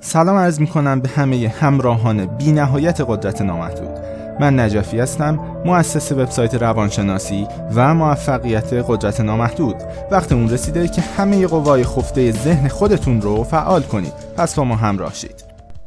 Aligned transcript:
سلام 0.00 0.36
عرض 0.36 0.60
می 0.60 0.66
کنم 0.66 1.00
به 1.00 1.08
همه 1.08 1.48
همراهان 1.48 2.26
بی 2.26 2.52
نهایت 2.52 3.00
قدرت 3.00 3.42
نامحدود. 3.42 3.98
من 4.40 4.60
نجفی 4.60 5.00
هستم 5.00 5.34
مؤسس 5.64 6.12
وبسایت 6.12 6.54
روانشناسی 6.54 7.46
و 7.74 7.94
موفقیت 7.94 8.72
قدرت 8.72 9.20
نامحدود. 9.20 9.76
وقت 10.10 10.32
اون 10.32 10.50
رسیده 10.50 10.88
که 10.88 11.00
همه 11.00 11.46
قوای 11.46 11.84
خفته 11.84 12.32
ذهن 12.32 12.68
خودتون 12.68 13.20
رو 13.20 13.44
فعال 13.44 13.82
کنید. 13.82 14.12
پس 14.36 14.54
با 14.54 14.64
ما 14.64 14.76
همراه 14.76 15.14
شید. 15.14 15.44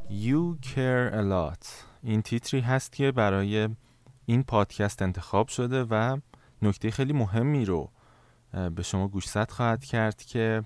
You 0.10 0.66
care 0.66 1.14
a 1.14 1.22
lot. 1.22 1.66
این 2.04 2.22
تیتری 2.22 2.62
هست 2.62 2.92
که 2.92 3.12
برای 3.12 3.70
این 4.26 4.44
پادکست 4.44 5.02
انتخاب 5.02 5.48
شده 5.48 5.84
و 5.84 6.18
نکته 6.62 6.92
خیلی 6.92 7.14
مهمی 7.14 7.66
رو 7.66 7.90
به 8.76 8.84
شما 8.84 9.08
گوشزد 9.08 9.52
خواهد 9.52 9.84
کرد 9.84 10.24
که 10.24 10.64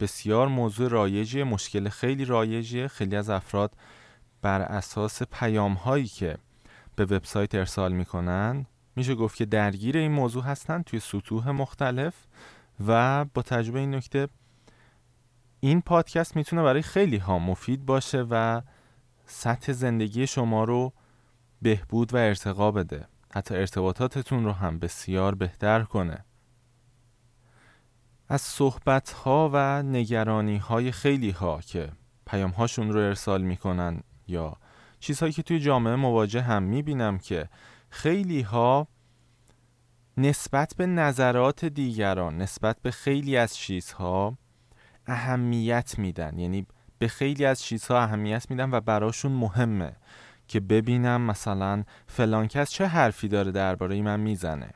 بسیار 0.00 0.48
موضوع 0.48 0.88
رایجی 0.88 1.42
مشکل 1.42 1.88
خیلی 1.88 2.24
رایجیه. 2.24 2.88
خیلی 2.88 3.16
از 3.16 3.30
افراد 3.30 3.72
بر 4.42 4.62
اساس 4.62 5.22
پیام 5.22 5.72
هایی 5.72 6.06
که 6.06 6.36
به 6.96 7.04
وبسایت 7.04 7.54
ارسال 7.54 7.92
می‌کنن 7.92 8.66
میشه 8.96 9.14
گفت 9.14 9.36
که 9.36 9.44
درگیر 9.44 9.96
این 9.96 10.12
موضوع 10.12 10.44
هستن 10.44 10.82
توی 10.82 11.00
سطوح 11.00 11.50
مختلف 11.50 12.14
و 12.86 13.24
با 13.24 13.42
تجربه 13.42 13.78
این 13.78 13.94
نکته 13.94 14.28
این 15.60 15.80
پادکست 15.80 16.36
می‌تونه 16.36 16.62
برای 16.62 16.82
خیلی 16.82 17.16
ها 17.16 17.38
مفید 17.38 17.86
باشه 17.86 18.26
و 18.30 18.62
سطح 19.26 19.72
زندگی 19.72 20.26
شما 20.26 20.64
رو 20.64 20.92
بهبود 21.62 22.14
و 22.14 22.16
ارتقا 22.16 22.70
بده. 22.70 23.06
حتی 23.32 23.54
ارتباطاتتون 23.54 24.44
رو 24.44 24.52
هم 24.52 24.78
بسیار 24.78 25.34
بهتر 25.34 25.82
کنه. 25.82 26.24
از 28.32 28.40
صحبت 28.40 29.10
ها 29.12 29.50
و 29.52 29.82
نگرانی 29.82 30.56
های 30.56 30.92
خیلی 30.92 31.30
ها 31.30 31.60
که 31.60 31.92
پیام 32.26 32.50
هاشون 32.50 32.92
رو 32.92 33.00
ارسال 33.00 33.42
می‌کنن 33.42 34.02
یا 34.28 34.56
چیزهایی 35.00 35.32
که 35.32 35.42
توی 35.42 35.60
جامعه 35.60 35.96
مواجه 35.96 36.42
هم 36.42 36.62
می‌بینم 36.62 37.18
که 37.18 37.48
خیلی 37.90 38.40
ها 38.40 38.88
نسبت 40.16 40.74
به 40.76 40.86
نظرات 40.86 41.64
دیگران 41.64 42.38
نسبت 42.38 42.76
به 42.82 42.90
خیلی 42.90 43.36
از 43.36 43.56
چیزها 43.56 44.38
اهمیت 45.06 45.98
میدن. 45.98 46.38
یعنی 46.38 46.66
به 46.98 47.08
خیلی 47.08 47.44
از 47.44 47.62
چیزها 47.62 48.00
اهمیت 48.00 48.50
میدن 48.50 48.70
و 48.70 48.80
براشون 48.80 49.32
مهمه 49.32 49.96
که 50.48 50.60
ببینم 50.60 51.20
مثلا 51.20 51.84
فلان 52.06 52.48
کس 52.48 52.70
چه 52.70 52.86
حرفی 52.86 53.28
داره 53.28 53.52
درباره 53.52 54.02
من 54.02 54.20
می‌زنه. 54.20 54.70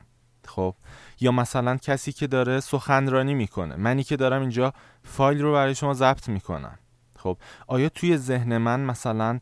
خب. 0.47 0.75
یا 1.19 1.31
مثلا 1.31 1.77
کسی 1.77 2.11
که 2.11 2.27
داره 2.27 2.59
سخنرانی 2.59 3.33
می‌کنه. 3.33 3.75
منی 3.75 4.03
که 4.03 4.15
دارم 4.15 4.41
اینجا 4.41 4.73
فایل 5.03 5.41
رو 5.41 5.53
برای 5.53 5.75
شما 5.75 5.93
ضبط 5.93 6.29
می‌کنم. 6.29 6.79
خب. 7.19 7.37
آیا 7.67 7.89
توی 7.89 8.17
ذهن 8.17 8.57
من 8.57 8.79
مثلا 8.79 9.39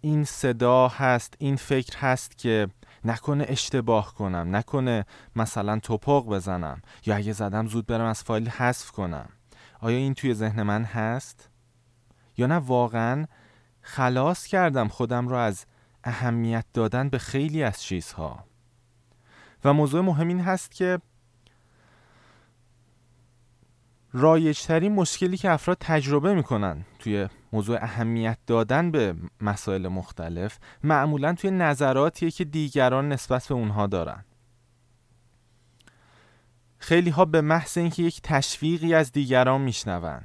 این 0.00 0.24
صدا 0.24 0.88
هست 0.88 1.34
این 1.38 1.56
فکر 1.56 1.98
هست 1.98 2.38
که 2.38 2.68
نکنه 3.04 3.46
اشتباه 3.48 4.14
کنم 4.14 4.56
نکنه 4.56 5.04
مثلا 5.36 5.78
توپق 5.78 6.24
بزنم 6.24 6.82
یا 7.06 7.16
اگه 7.16 7.32
زدم 7.32 7.66
زود 7.66 7.86
برم 7.86 8.06
از 8.06 8.22
فایل 8.22 8.48
حذف 8.48 8.90
کنم؟ 8.90 9.28
آیا 9.80 9.96
این 9.96 10.14
توی 10.14 10.34
ذهن 10.34 10.62
من 10.62 10.84
هست؟ 10.84 11.50
یا 12.36 12.46
نه 12.46 12.54
واقعا 12.54 13.26
خلاص 13.80 14.46
کردم 14.46 14.88
خودم 14.88 15.28
رو 15.28 15.36
از 15.36 15.66
اهمیت 16.04 16.64
دادن 16.74 17.08
به 17.08 17.18
خیلی 17.18 17.62
از 17.62 17.82
چیزها؟ 17.82 18.44
و 19.66 19.72
موضوع 19.72 20.00
مهم 20.00 20.28
این 20.28 20.40
هست 20.40 20.70
که 20.70 20.98
رایجترین 24.12 24.92
مشکلی 24.92 25.36
که 25.36 25.50
افراد 25.50 25.76
تجربه 25.80 26.34
می‌کنن 26.34 26.84
توی 26.98 27.28
موضوع 27.52 27.78
اهمیت 27.82 28.38
دادن 28.46 28.90
به 28.90 29.14
مسائل 29.40 29.88
مختلف 29.88 30.58
معمولا 30.84 31.34
توی 31.34 31.50
نظراتیه 31.50 32.30
که 32.30 32.44
دیگران 32.44 33.08
نسبت 33.08 33.48
به 33.48 33.54
اونها 33.54 33.86
دارن. 33.86 34.24
خیلی 36.78 37.10
ها 37.10 37.24
به 37.24 37.40
محض 37.40 37.78
اینکه 37.78 38.02
یک 38.02 38.20
تشویقی 38.22 38.94
از 38.94 39.12
دیگران 39.12 39.60
میشنون 39.60 40.20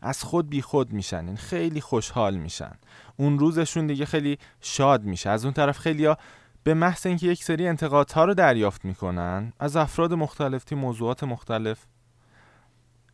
از 0.00 0.22
خود 0.22 0.50
بی 0.50 0.62
خود 0.62 0.92
میشن 0.92 1.24
یعنی 1.24 1.36
خیلی 1.36 1.80
خوشحال 1.80 2.36
میشن. 2.36 2.72
اون 3.16 3.38
روزشون 3.38 3.86
دیگه 3.86 4.04
خیلی 4.04 4.38
شاد 4.60 5.04
میشه. 5.04 5.30
از 5.30 5.44
اون 5.44 5.54
طرف 5.54 5.78
خیلی 5.78 6.04
ها 6.04 6.18
به 6.64 6.74
محض 6.74 7.06
اینکه 7.06 7.26
یک 7.26 7.44
سری 7.44 7.68
انتقادها 7.68 8.24
رو 8.24 8.34
دریافت 8.34 8.84
می‌کنن 8.84 9.52
از 9.58 9.76
افراد 9.76 10.14
مختلف 10.14 10.64
توی 10.64 10.78
موضوعات 10.78 11.24
مختلف 11.24 11.86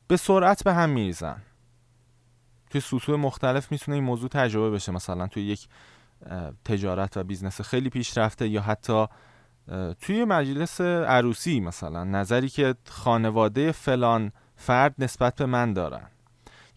به 0.08 0.16
سرعت 0.16 0.64
به 0.64 0.74
هم 0.74 0.90
میریزن. 0.90 1.42
توی 2.70 2.80
سطوح 2.80 3.16
مختلف 3.16 3.72
می‌تونه 3.72 3.94
این 3.94 4.04
موضوع 4.04 4.28
تجربه 4.28 4.70
بشه 4.70 4.92
مثلا 4.92 5.26
توی 5.26 5.42
یک 5.42 5.68
تجارت 6.64 7.16
و 7.16 7.24
business 7.24 7.60
خیلی 7.60 7.90
پیشرفته 7.90 8.48
یا 8.48 8.60
حتی 8.60 9.06
توی 10.00 10.24
مجلس 10.24 10.80
عروسی 10.80 11.60
مثلا 11.60 12.04
نظری 12.04 12.48
که 12.48 12.74
خانواده 12.88 13.72
فلان 13.72 14.32
فرد 14.56 14.94
نسبت 14.98 15.36
به 15.36 15.46
من 15.46 15.72
دارن 15.72 16.06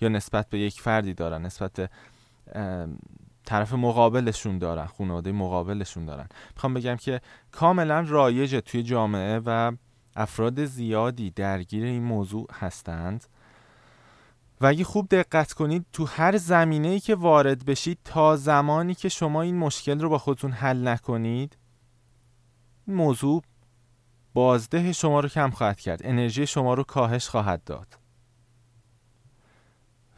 یا 0.02 0.10
نسبت 0.10 0.50
به 0.50 0.60
یک 0.60 0.82
فردی 0.82 1.14
دارن 1.14 1.42
نسبت 1.42 1.90
طرف 3.48 3.74
مقابلشون 3.74 4.58
دارن 4.58 4.86
خانواده 4.86 5.32
مقابلشون 5.32 6.06
دارن. 6.06 6.28
می‌خوام 6.56 6.74
بگم 6.74 6.96
که 6.96 7.22
کاملا 7.52 8.06
رایجه 8.08 8.62
توی 8.62 8.84
جامعه 8.84 9.42
و 9.46 9.72
افراد 10.16 10.66
زیادی 10.66 11.32
درگیر 11.32 11.84
این 11.84 12.04
موضوع 12.04 12.48
هستند. 12.54 13.26
و 14.62 14.66
اگه 14.66 14.84
خوب 14.84 15.08
دقت 15.10 15.54
کنید 15.54 15.86
تو 15.94 16.06
هر 16.06 16.38
زمینه 16.38 16.88
ای 16.88 17.00
که 17.00 17.16
وارد 17.16 17.66
بشید 17.66 18.00
تا 18.04 18.36
زمانی 18.36 18.96
که 18.96 19.10
شما 19.10 19.42
این 19.42 19.58
مشکل 19.58 20.00
رو 20.00 20.10
با 20.10 20.18
خودتون 20.18 20.52
حل 20.52 20.88
نکنید 20.88 21.58
این 22.88 22.96
موضوع 22.96 23.44
بازده 24.34 24.94
شما 24.94 25.20
رو 25.20 25.30
کم 25.30 25.50
خواهد 25.50 25.80
کرد. 25.80 26.02
انرژی 26.04 26.48
شما 26.48 26.74
رو 26.74 26.84
کاهش 26.84 27.28
خواهد 27.28 27.64
داد. 27.64 28.07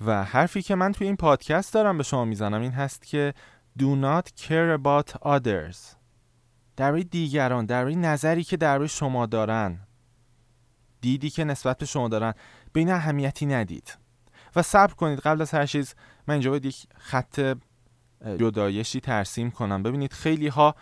و 0.06 0.24
حرفی 0.24 0.62
که 0.62 0.76
من 0.76 0.92
توی 0.92 1.08
این 1.08 1.16
پادکست 1.16 1.74
دارم 1.74 1.98
به 1.98 2.04
شما 2.04 2.26
می‌زنم 2.26 2.62
این 2.62 2.72
هست 2.72 3.06
که 3.06 3.34
Do 3.80 3.96
not 4.02 4.42
care 4.42 4.78
about 4.78 5.12
others. 5.22 5.78
درباره 6.78 7.04
دیگران 7.04 7.66
درباره 7.66 7.96
نظری 7.96 8.44
که 8.44 8.58
درباره 8.58 8.88
شما 8.88 9.26
دارن 9.26 9.80
دیدی 11.02 11.30
که 11.30 11.44
نسبت 11.44 11.78
به 11.78 11.86
شما 11.86 12.08
دارن 12.08 12.34
به 12.74 12.80
این 12.80 12.92
اهمیتی 12.92 13.46
ندید. 13.46 13.98
و 14.56 14.62
صبر 14.62 14.94
کنید. 14.94 15.20
قبل 15.20 15.42
از 15.42 15.52
هر 15.52 15.66
چیز 15.66 15.96
من 16.28 16.34
اینجا 16.34 16.50
باید 16.50 16.66
یک 16.66 16.88
خط 16.98 17.56
جدایشی 18.26 19.00
ترسیم 19.00 19.52
کنم. 19.52 19.84
ببینید 19.84 20.14
خیلی 20.14 20.48
ها 20.48 20.76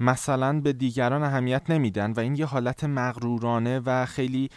مثلا 0.00 0.60
به 0.60 0.72
دیگران 0.72 1.22
اهمیت 1.22 1.70
نمیدن 1.70 2.12
و 2.12 2.20
این 2.20 2.36
یه 2.36 2.46
حالت 2.46 2.84
مغرورانه 2.84 3.80
و 3.80 4.06
خیلی 4.06 4.50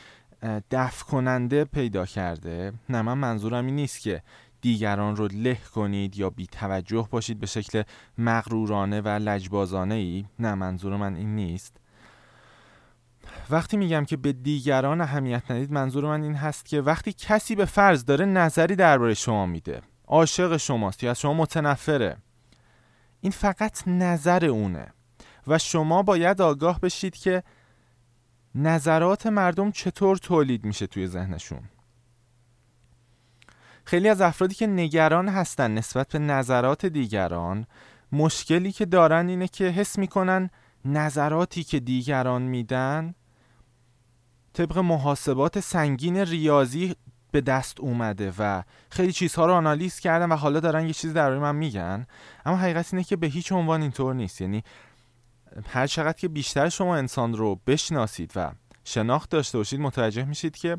دفع 0.72 1.06
کننده 1.06 1.66
پیدا 1.66 2.06
کرده. 2.06 2.74
نه 2.90 3.02
من 3.02 3.14
منظورم 3.14 3.66
این 3.66 3.76
نیست 3.76 4.02
که 4.02 4.22
دیگران 4.62 5.16
رو 5.16 5.28
له 5.28 5.58
کنید 5.76 6.18
یا 6.18 6.30
بی 6.30 6.48
توجه 6.48 7.08
باشید 7.12 7.40
به 7.40 7.48
شکل 7.48 7.84
مغرورانه 8.18 9.02
و 9.02 9.08
لجبازانه 9.08 9.96
ای 9.96 10.26
نه 10.40 10.56
منظور 10.56 10.96
من 10.96 11.16
این 11.16 11.36
نیست. 11.36 11.78
وقتی 13.50 13.78
میگم 13.78 14.06
که 14.06 14.18
به 14.18 14.34
دیگران 14.34 15.02
اهمیت 15.02 15.52
ندید 15.52 15.72
منظور 15.72 16.06
من 16.06 16.24
این 16.24 16.36
هست 16.36 16.66
که 16.66 16.82
وقتی 16.82 17.14
کسی 17.14 17.56
به 17.56 17.66
فرض 17.66 18.06
داره 18.06 18.26
نظری 18.26 18.76
درباره 18.76 19.14
شما 19.14 19.46
میده 19.46 19.82
عاشق 20.08 20.58
شماست 20.58 21.04
یا 21.04 21.12
از 21.12 21.20
شما 21.20 21.34
متنفره 21.34 22.18
این 23.22 23.32
فقط 23.32 23.88
نظر 23.88 24.46
اونه 24.46 24.88
و 25.48 25.58
شما 25.58 26.04
باید 26.04 26.42
آگاه 26.42 26.80
بشید 26.80 27.16
که 27.16 27.44
نظرات 28.56 29.28
مردم 29.28 29.72
چطور 29.72 30.18
تولید 30.18 30.66
میشه 30.66 30.88
توی 30.88 31.08
ذهنشون؟ 31.08 31.62
خیلی 33.86 34.10
از 34.10 34.22
افرادی 34.22 34.56
که 34.56 34.68
نگران 34.68 35.30
هستن 35.30 35.74
نسبت 35.74 36.08
به 36.08 36.20
نظرات 36.20 36.86
دیگران 36.86 37.66
مشکلی 38.12 38.72
که 38.72 38.86
دارن 38.86 39.28
اینه 39.28 39.48
که 39.48 39.66
حس 39.66 39.98
می‌کنن 39.98 40.50
نظراتی 40.86 41.64
که 41.64 41.80
دیگران 41.80 42.42
میدن 42.42 43.16
طبق 44.54 44.78
محاسبات 44.78 45.60
سنگین 45.60 46.18
ریاضی 46.18 46.96
به 47.32 47.42
دست 47.42 47.80
اومده 47.80 48.34
و 48.40 48.64
خیلی 48.90 49.12
چیزها 49.12 49.46
رو 49.46 49.54
آنالیز 49.54 50.00
کردن 50.00 50.32
و 50.32 50.36
حالا 50.36 50.60
دارن 50.60 50.88
یه 50.88 50.94
چیزی 50.94 51.14
درباره 51.14 51.40
من 51.40 51.56
میگن 51.56 52.06
اما 52.46 52.58
حقیقت 52.58 52.94
اینه 52.94 53.04
که 53.04 53.16
به 53.16 53.28
هیچ 53.28 53.52
عنوان 53.52 53.82
اینطور 53.82 54.16
نیست. 54.16 54.42
یعنی 54.42 54.64
هر 55.68 55.88
چقدر 55.88 56.18
که 56.18 56.28
بیشتر 56.28 56.70
شما 56.70 56.96
انسان 56.96 57.34
رو 57.34 57.60
بشناسید 57.68 58.32
و 58.36 58.52
شناخت 58.84 59.30
داشته 59.30 59.58
باشید 59.58 59.80
متوجه 59.80 60.26
میشید 60.26 60.56
که 60.56 60.78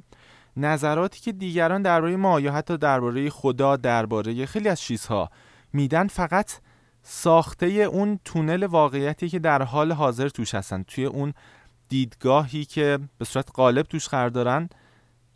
نظراتی 0.56 1.20
که 1.20 1.32
دیگران 1.32 1.82
درباره 1.82 2.16
ما 2.16 2.40
یا 2.40 2.52
حتی 2.52 2.76
درباره 2.76 3.30
خدا 3.30 3.76
درباره 3.76 4.46
خیلی 4.46 4.68
از 4.68 4.80
چیزها 4.80 5.30
میدن 5.72 6.06
فقط 6.06 6.52
ساخته 7.02 7.66
اون 7.66 8.20
تونل 8.24 8.62
واقعیتی 8.62 9.28
که 9.28 9.38
در 9.38 9.62
حال 9.62 9.92
حاضر 9.92 10.28
توش 10.28 10.54
هستن. 10.54 10.82
توی 10.82 11.04
اون 11.04 11.34
دیدگاهی 11.88 12.64
که 12.64 12.98
به 13.18 13.24
صورت 13.24 13.50
قالب 13.54 13.86
توش 13.86 14.08
قرار 14.08 14.28
دارن 14.28 14.68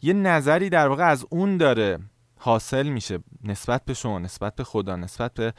یه 0.02 0.12
نظری 0.12 0.69
در 0.69 0.88
واقع 0.88 1.05
از 1.05 1.26
اون 1.31 1.56
داره 1.56 1.99
حاصل 2.37 2.88
میشه 2.88 3.19
نسبت 3.44 3.84
به 3.84 3.94
شما 3.94 4.19
نسبت 4.19 4.55
به 4.55 4.64
خدا 4.64 4.96
نسبت 4.96 5.34
به 5.34 5.55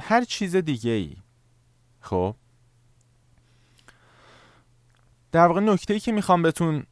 هر 0.00 0.24
چیز 0.24 0.56
دیگه 0.56 0.90
ای 0.90 1.16
خب؟ 2.00 2.36
در 5.32 5.46
واقع 5.46 5.60
نکته 5.60 5.94
ای 5.94 6.00
که 6.00 6.12
می‌خوام 6.12 6.42
بهتون 6.42 6.84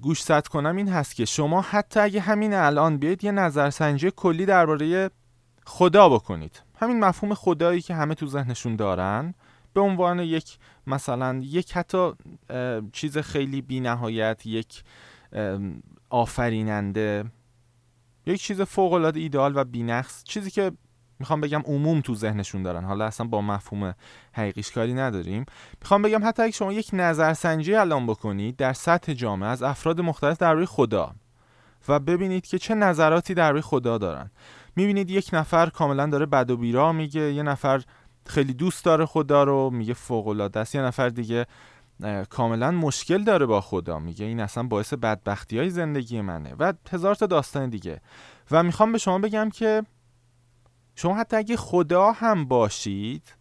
گوشزد 0.00 0.46
کنم 0.46 0.76
این 0.76 0.88
هست 0.88 1.14
که 1.14 1.24
شما 1.24 1.60
حتی 1.60 2.00
اگه 2.00 2.20
همین 2.20 2.54
الان 2.54 2.98
بیاید 2.98 3.24
یه 3.24 3.32
نظرسنجی 3.32 4.12
کلی 4.16 4.46
درباره 4.46 5.10
خدا 5.66 6.08
بکنید. 6.08 6.62
همین 6.80 7.00
مفهوم 7.00 7.34
خدایی 7.34 7.80
که 7.80 7.94
همه 7.94 8.14
تو 8.14 8.26
ذهنشون 8.26 8.76
دارن 8.76 9.34
به 9.72 9.80
عنوان 9.80 10.20
یک 10.20 10.58
مثلا 10.86 11.40
یک 11.42 11.72
حتی 11.72 12.12
چیز 12.92 13.18
خیلی 13.18 13.62
بی 13.62 13.80
نهایت 13.80 14.46
یک 14.46 14.82
آفریننده 16.10 17.24
یک 18.26 18.40
چیز 18.40 18.60
فوق 18.60 18.92
العاده 18.92 19.20
ایدال 19.20 19.56
و 19.56 19.64
بینقص 19.64 20.24
چیزی 20.24 20.50
که 20.50 20.72
می‌خوام 21.18 21.40
بگم 21.40 21.62
عموم 21.66 22.00
تو 22.00 22.14
ذهنشون 22.14 22.62
دارن. 22.62 22.84
حالا 22.84 23.04
اصلا 23.04 23.26
با 23.26 23.40
مفهوم 23.40 23.94
حقیقیش 24.32 24.70
کاری 24.70 24.94
نداریم. 24.94 25.44
می‌خوام 25.80 26.02
بگم 26.02 26.20
حتی 26.24 26.42
اگه 26.42 26.52
شما 26.52 26.72
یک 26.72 26.90
نظرسنجی 26.92 27.74
الان 27.74 28.06
بکنید 28.06 28.56
در 28.56 28.72
سطح 28.72 29.12
جامعه 29.12 29.48
از 29.48 29.62
افراد 29.62 30.00
مختلف 30.00 30.38
در 30.38 30.54
روی 30.54 30.66
خدا 30.66 31.14
و 31.88 31.98
ببینید 31.98 32.46
که 32.46 32.58
چه 32.58 32.74
نظراتی 32.74 33.34
در 33.34 33.52
روی 33.52 33.60
خدا 33.60 33.98
دارن. 33.98 34.30
می‌بینید 34.76 35.10
یک 35.10 35.30
نفر 35.32 35.66
کاملا 35.66 36.06
داره 36.06 36.26
بد 36.26 36.50
و 36.50 36.56
بیرا 36.56 36.92
میگه 36.92 37.32
یه 37.32 37.42
نفر 37.42 37.82
خیلی 38.26 38.54
دوست 38.54 38.84
داره 38.84 39.06
خدا 39.06 39.44
رو 39.44 39.70
میگه 39.70 39.94
فوق 39.94 40.28
العاده 40.28 40.60
است. 40.60 40.74
یه 40.74 40.82
نفر 40.82 41.08
دیگه 41.08 41.46
کاملا 42.30 42.70
مشکل 42.70 43.24
داره 43.24 43.46
با 43.46 43.60
خدا 43.60 43.98
میگه 43.98 44.26
این 44.26 44.40
اصلا 44.40 44.62
باعث 44.62 44.94
بدبختی 44.94 45.58
های 45.58 45.70
زندگی 45.70 46.20
منه 46.20 46.54
و 46.58 46.72
هزار 46.90 47.14
تا 47.14 47.26
داستان 47.26 47.68
دیگه. 47.68 48.00
و 48.50 48.62
می‌خوام 48.62 48.92
به 48.92 48.98
شما 48.98 49.18
بگم 49.18 49.50
که 49.50 49.82
شما 50.98 51.16
حتی 51.16 51.36
اگه 51.36 51.56
خدا 51.56 52.12
هم 52.12 52.44
باشید 52.44 53.34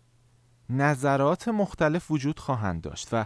نظرات 0.69 1.47
مختلف 1.47 2.11
وجود 2.11 2.39
خواهند 2.39 2.81
داشت 2.81 3.09
و 3.11 3.25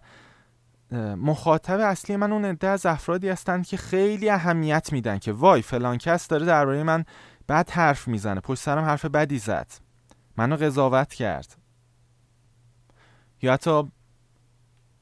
مخاطب 1.16 1.80
اصلی 1.80 2.16
من 2.16 2.32
اون 2.32 2.46
عده 2.46 2.68
از 2.68 2.86
افرادی 2.86 3.30
هستند 3.30 3.68
که 3.68 3.78
خیلی 3.78 4.30
اهمیت 4.30 4.94
میدن 4.94 5.18
که 5.18 5.32
وای 5.32 5.62
فلان 5.62 5.98
کس 5.98 6.28
داره 6.28 6.46
درباره 6.46 6.84
من 6.84 7.06
بد 7.50 7.70
حرف 7.70 8.08
می‌زنه 8.08 8.40
پشت 8.40 8.62
سرم 8.62 8.84
حرف 8.84 9.06
بدی 9.06 9.40
زد. 9.40 9.68
منو 10.38 10.56
قضاوت 10.56 11.14
کرد. 11.14 11.58
یا 13.42 13.54
حتی 13.54 13.92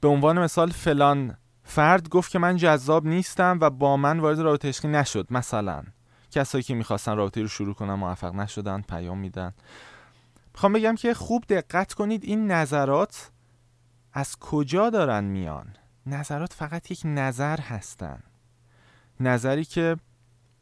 به 0.02 0.08
عنوان 0.08 0.40
مثال 0.40 0.70
فلان 0.70 1.38
فرد 1.64 2.10
گفت 2.10 2.31
که 2.31 2.40
من 2.40 2.56
جذاب 2.56 3.06
نیستم 3.06 3.58
و 3.62 3.70
با 3.70 3.98
من 3.98 4.20
وارد 4.20 4.40
رابطه 4.40 4.68
عشقی 4.68 4.88
نشد 4.88 5.28
مثلا. 5.30 5.84
کسایی 6.31 6.64
که 6.64 6.76
می‌خواستن 6.76 7.16
رابطه 7.16 7.42
رو 7.42 7.48
شروع 7.48 7.74
کنن 7.74 7.94
موفق 7.94 8.36
نشدن 8.36 8.81
پیام 8.81 9.18
میدن. 9.18 9.54
می‌خوام 10.54 10.74
بگم 10.74 10.96
که 10.96 11.14
خوب 11.14 11.44
دقت 11.50 11.94
کنید 11.94 12.24
این 12.24 12.52
نظرات 12.52 13.31
از 14.14 14.40
کجا 14.40 14.90
دارن 14.90 15.24
میان. 15.24 15.76
نظرات 16.06 16.54
فقط 16.54 16.92
یک 16.92 17.02
نظر 17.06 17.62
هستن. 17.62 18.24
نظری 19.20 19.66
که 19.66 19.98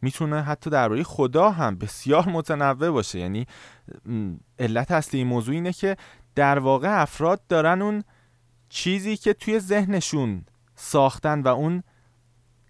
می‌تونه 0.02 0.42
حتی 0.42 0.70
درباره 0.70 1.04
خدا 1.04 1.52
هم 1.52 1.78
بسیار 1.78 2.30
متنوع 2.30 2.90
باشه. 2.90 3.20
یعنی 3.20 3.48
علت 4.60 4.92
اصلی 4.92 5.20
این 5.20 5.28
موضوع 5.28 5.56
اینه 5.56 5.74
که 5.74 5.98
در 6.36 6.60
واقع 6.60 7.02
افراد 7.02 7.48
دارن 7.48 7.82
اون 7.82 8.04
چیزی 8.70 9.18
که 9.18 9.34
توی 9.34 9.60
ذهنشون 9.60 10.46
ساختن 10.76 11.42
و 11.42 11.48
اون 11.48 11.84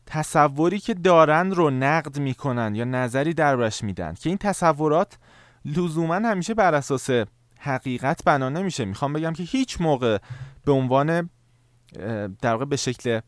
تصوری 0.07 0.79
که 0.79 0.93
دارن 0.93 1.51
رو 1.51 1.69
نقد 1.69 2.19
می‌کنن 2.19 2.75
یا 2.75 2.83
نظری 2.83 3.33
دربارش 3.33 3.83
میدن 3.83 4.13
که 4.13 4.29
این 4.29 4.37
تصورات 4.37 5.17
لزوما 5.65 6.15
همیشه 6.15 6.53
بر 6.53 6.75
اساس 6.75 7.09
حقیقت 7.59 8.23
بنا 8.23 8.49
نمیشه. 8.49 8.85
می‌خوام 8.85 9.13
بگم 9.13 9.33
که 9.33 9.43
هیچ 9.43 9.81
موقع 9.81 10.17
به 10.65 10.71
عنوان 10.71 11.29
در 12.41 12.51
واقع 12.51 12.65
به 12.65 12.75
شکل 12.75 13.19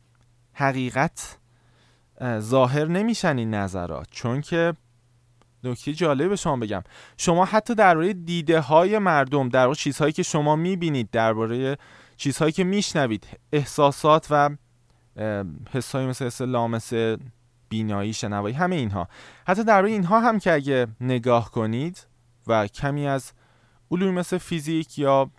حقیقت 0.54 1.38
ظاهر 2.40 2.86
نمیشن 2.86 3.38
این 3.38 3.54
نظرات. 3.54 4.08
چون 4.12 4.42
که 4.42 4.74
نکته 5.64 5.94
جالب 5.94 6.30
به 6.30 6.36
شما 6.36 6.58
بگم. 6.58 6.84
شما 7.18 7.46
حتی 7.46 7.76
درباره 7.76 8.14
دیده 8.14 8.60
های 8.60 9.00
مردم 9.00 9.50
در 9.50 9.74
چیزهایی 9.74 10.14
که 10.14 10.24
شما 10.24 10.56
می‌بینید 10.56 11.10
درباره 11.12 11.78
چیزهایی 12.18 12.52
که 12.52 12.64
میشنوید 12.64 13.28
احساسات 13.52 14.28
و 14.30 14.50
حسایی 15.72 16.08
مثل 16.08 16.26
حس 16.26 16.42
لامس 16.42 16.94
بینایی 17.70 18.14
شنوایی 18.14 18.56
همه 18.56 18.76
اینها. 18.76 19.08
حتی 19.48 19.64
درباره 19.64 19.90
اینها 19.90 20.20
هم 20.20 20.40
که 20.40 20.54
اگه 20.54 20.88
نگاه 21.02 21.52
کنید 21.52 22.08
و 22.48 22.68
کمی 22.68 23.08
از 23.08 23.32
علوم 23.92 24.14
مثل 24.14 24.38
فیزیک 24.38 25.00
یا 25.00 25.32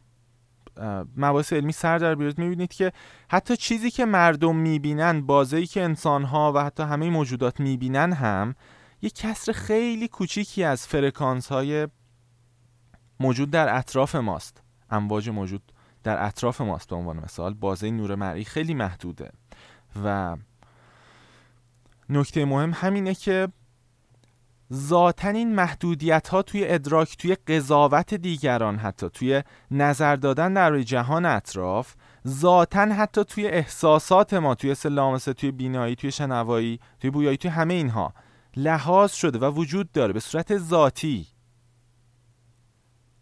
مباحث 1.16 1.52
علمی 1.52 1.72
سر 1.72 1.98
در 1.98 2.14
بیارید 2.14 2.38
می‌بینید 2.38 2.72
که 2.72 2.92
حتی 3.30 3.56
چیزی 3.56 3.90
که 3.90 4.04
مردم 4.04 4.56
می‌بینن 4.56 5.20
بازه‌ای 5.20 5.66
که 5.66 5.82
انسانها 5.82 6.52
و 6.52 6.64
حتی 6.64 6.82
همه 6.82 7.10
موجودات 7.10 7.60
می‌بینن 7.60 8.12
هم 8.12 8.54
یک 9.02 9.14
کسر 9.14 9.52
خیلی 9.52 10.08
کوچیکی 10.08 10.64
از 10.64 10.86
فرکانس 10.86 11.48
های 11.48 11.88
موجود 13.20 13.50
در 13.50 13.76
اطراف 13.76 14.14
ماست. 14.14 14.62
امواج 14.90 15.28
موجود 15.28 15.72
در 16.02 16.26
اطراف 16.26 16.60
ماست 16.60 16.88
به 16.88 16.96
عنوان 16.96 17.16
مثال. 17.16 17.54
بازه 17.54 17.90
نور 17.90 18.14
مرئی 18.14 18.44
خیلی 18.44 18.74
محدوده. 18.74 19.30
و 20.04 20.36
نکته 22.08 22.44
مهم 22.44 22.72
همینه 22.74 23.14
که 23.14 23.48
ذاتا 24.72 25.28
این 25.28 25.54
محدودیت 25.54 26.28
ها 26.28 26.42
توی 26.42 26.68
ادراک 26.68 27.16
توی 27.16 27.34
قضاوت 27.34 28.14
دیگران 28.14 28.76
حتی 28.76 29.10
توی 29.10 29.42
نظر 29.70 30.16
دادن 30.16 30.54
در 30.54 30.70
روی 30.70 30.84
جهان 30.84 31.26
اطراف 31.26 31.94
ذاتا 32.28 32.80
حتی 32.80 33.24
توی 33.24 33.46
احساسات 33.46 34.34
ما 34.34 34.54
توی 34.54 34.74
سلامسه 34.74 35.32
توی 35.32 35.50
بینایی 35.50 35.96
توی 35.96 36.12
شنوایی 36.12 36.80
توی 37.00 37.10
بویایی 37.10 37.36
توی 37.36 37.50
همه 37.50 37.74
اینها 37.74 38.14
لحاظ 38.56 39.12
شده 39.12 39.38
و 39.38 39.44
وجود 39.54 39.92
داره 39.92 40.12
به 40.12 40.20
صورت 40.20 40.58
ذاتی. 40.58 41.26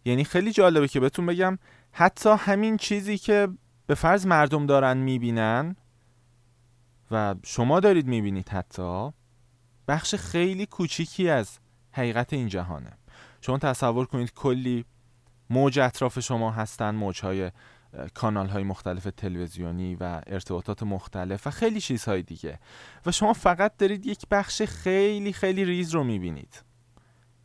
یعنی 0.04 0.24
خیلی 0.24 0.52
جالبه 0.52 0.88
که 0.88 1.00
بهتون 1.00 1.26
بگم 1.26 1.58
حتی 1.92 2.30
همین 2.38 2.76
چیزی 2.76 3.18
که 3.18 3.48
به 3.86 3.94
فرض 3.94 4.26
مردم 4.26 4.66
دارن 4.66 4.96
می‌بینن 4.96 5.76
و 7.10 7.34
شما 7.44 7.80
دارید 7.80 8.06
می‌بینید 8.06 8.48
حتی 8.48 9.10
بخش 9.88 10.14
خیلی 10.14 10.66
کوچیکی 10.66 11.28
از 11.28 11.58
حقیقت 11.92 12.32
این 12.32 12.48
جهانه. 12.48 12.98
شما 13.40 13.58
تصور 13.58 14.06
کنید 14.06 14.32
کلی 14.34 14.84
موج 15.50 15.78
اطراف 15.78 16.20
شما 16.20 16.50
هستن 16.50 16.94
موجهای 16.94 17.50
کانال 18.14 18.48
های 18.48 18.62
مختلف 18.62 19.08
تلویزیونی 19.16 19.94
و 19.94 20.22
ارتباطات 20.26 20.82
مختلف 20.82 21.46
و 21.46 21.50
خیلی 21.50 21.80
چیزهای 21.80 22.22
دیگه. 22.22 22.58
و 23.06 23.12
شما 23.12 23.32
فقط 23.32 23.76
دارید 23.76 24.06
یک 24.06 24.26
بخش 24.30 24.62
خیلی 24.62 25.32
خیلی 25.32 25.64
ریز 25.64 25.94
رو 25.94 26.04
می‌بینید 26.04 26.62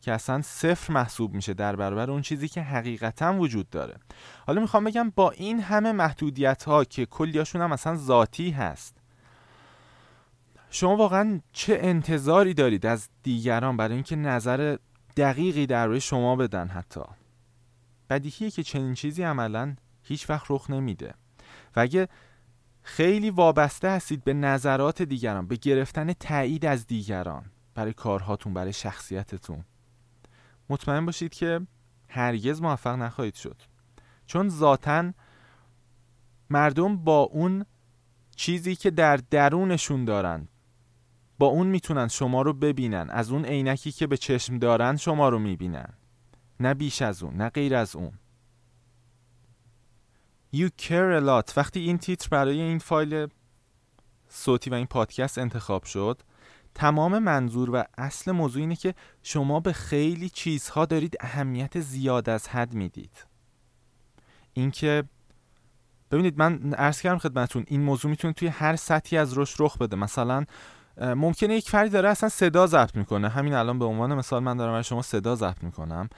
که 0.00 0.12
اصلا 0.12 0.42
صفر 0.42 0.92
محسوب 0.92 1.34
میشه 1.34 1.54
در 1.54 1.76
برابر 1.76 2.10
اون 2.10 2.22
چیزی 2.22 2.48
که 2.48 2.62
حقیقتا 2.62 3.34
وجود 3.34 3.70
داره. 3.70 3.96
حالا 4.46 4.60
می‌خوام 4.60 4.84
بگم 4.84 5.10
با 5.10 5.30
این 5.30 5.60
همه 5.60 5.92
محدودیت 5.92 6.64
ها 6.64 6.84
که 6.84 7.06
کلیاشون 7.06 7.62
هم 7.62 7.72
اصلا 7.72 7.96
ذاتی 7.96 8.50
هست 8.50 9.03
شما 10.74 10.96
واقعا 10.96 11.40
چه 11.52 11.78
انتظاری 11.80 12.54
دارید 12.54 12.86
از 12.86 13.08
دیگران 13.22 13.76
برای 13.76 13.94
اینکه 13.94 14.16
نظر 14.16 14.76
دقیقی 15.16 15.66
در 15.66 15.86
روی 15.86 16.00
شما 16.00 16.36
بدن 16.36 16.68
حتی؟ 16.68 17.00
بدیهیه 18.10 18.50
که 18.50 18.62
چنین 18.62 18.94
چیزی 18.94 19.22
عملا 19.22 19.76
هیچ 20.02 20.30
وقت 20.30 20.46
رخ 20.50 20.70
نمیده. 20.70 21.14
و 21.76 21.80
اگه 21.80 22.08
خیلی 22.82 23.30
وابسته 23.30 23.90
هستید 23.90 24.24
به 24.24 24.34
نظرات 24.34 25.02
دیگران 25.02 25.46
به 25.46 25.56
گرفتن 25.56 26.12
تایید 26.12 26.66
از 26.66 26.86
دیگران 26.86 27.44
برای 27.74 27.92
کارهاتون 27.92 28.54
برای 28.54 28.72
شخصیتتون 28.72 29.64
مطمئن 30.70 31.06
باشید 31.06 31.34
که 31.34 31.60
هرگز 32.08 32.62
موفق 32.62 32.96
نخواهید 32.96 33.34
شد. 33.34 33.56
چون 34.26 34.48
ذاتا 34.48 35.12
مردم 36.50 36.96
با 36.96 37.20
اون 37.20 37.66
چیزی 38.36 38.76
که 38.76 38.90
در 38.90 39.16
درونشون 39.16 40.04
دارن 40.04 40.48
با 41.38 41.46
اون 41.46 41.66
می‌تونن 41.66 42.08
شما 42.08 42.42
رو 42.42 42.52
ببینن. 42.52 43.10
از 43.10 43.30
اون 43.30 43.44
عینکی 43.44 43.92
که 43.92 44.06
به 44.06 44.16
چشم 44.16 44.58
دارن 44.58 44.96
شما 44.96 45.28
رو 45.28 45.38
می‌بینن. 45.38 45.88
نه 46.60 46.74
بیش 46.74 47.02
از 47.02 47.22
اون 47.22 47.36
نه 47.36 47.48
غیر 47.48 47.74
از 47.74 47.96
اون. 47.96 48.12
You 50.54 50.68
care 50.80 51.20
a 51.20 51.24
lot. 51.24 51.52
وقتی 51.56 51.80
این 51.80 51.98
تیتر 51.98 52.28
برای 52.30 52.60
این 52.60 52.78
فایل 52.78 53.28
صوتی 54.28 54.70
و 54.70 54.74
این 54.74 54.86
پادکست 54.86 55.38
انتخاب 55.38 55.84
شد 55.84 56.22
تمام 56.74 57.18
منظور 57.18 57.70
و 57.70 57.84
اصل 57.98 58.32
موضوع 58.32 58.60
اینه 58.60 58.76
که 58.76 58.94
شما 59.22 59.60
به 59.60 59.72
خیلی 59.72 60.28
چیزها 60.28 60.84
دارید 60.84 61.16
اهمیت 61.20 61.80
زیاد 61.80 62.28
از 62.28 62.48
حد 62.48 62.74
می‌دید. 62.74 63.26
اینکه 64.52 65.04
ببینید 66.10 66.38
من 66.38 66.74
عرض 66.74 67.00
کردم 67.00 67.18
خدمتون 67.18 67.64
این 67.66 67.80
موضوع 67.80 68.10
می‌تونه 68.10 68.34
توی 68.34 68.48
هر 68.48 68.76
سطحی 68.76 69.18
از 69.18 69.38
رشد 69.38 69.56
رخ 69.62 69.78
بده. 69.78 69.96
مثلا 69.96 70.44
ممکنه 70.98 71.54
یک 71.54 71.70
فردی 71.70 71.90
داره 71.90 72.08
اصلا 72.08 72.28
صدا 72.28 72.66
ضبط 72.66 72.96
می‌کنه. 72.96 73.28
همین 73.28 73.54
الان 73.54 73.78
به 73.78 73.84
عنوان 73.84 74.14
مثال 74.14 74.42
من 74.42 74.56
دارم 74.56 74.82
شما 74.82 75.02
صدا 75.02 75.34
ضبط 75.34 75.62
می‌کنم 75.62 76.08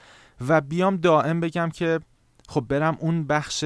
و 0.48 0.60
بیام 0.60 0.96
دائم 0.96 1.40
بگم 1.40 1.70
که 1.70 2.00
خب 2.48 2.60
برم 2.60 2.96
اون 3.00 3.26
بخش 3.26 3.64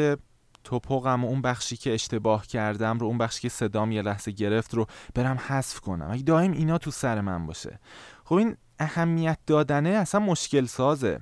توپقم 0.65 1.25
و 1.25 1.29
اون 1.29 1.43
بخشی 1.43 1.77
که 1.77 1.95
اشتباه 1.95 2.47
کردم 2.47 2.99
رو 2.99 3.07
اون 3.07 3.19
بخشی 3.19 3.41
که 3.41 3.49
صدام 3.49 3.93
یه 3.93 4.03
لحظه 4.03 4.31
گرفت 4.31 4.75
رو 4.75 4.87
برم 5.15 5.39
حذف 5.47 5.81
کنم. 5.81 6.09
اگه 6.11 6.23
دائم 6.23 6.53
اینا 6.53 6.79
تو 6.79 6.91
سر 6.91 7.21
من 7.21 7.47
باشه. 7.47 7.79
خب 8.25 8.35
این 8.35 8.57
اهمیت 8.79 9.39
دادنه 9.47 9.89
اصلا 9.89 10.21
مشکل 10.21 10.67
سازه. 10.67 11.21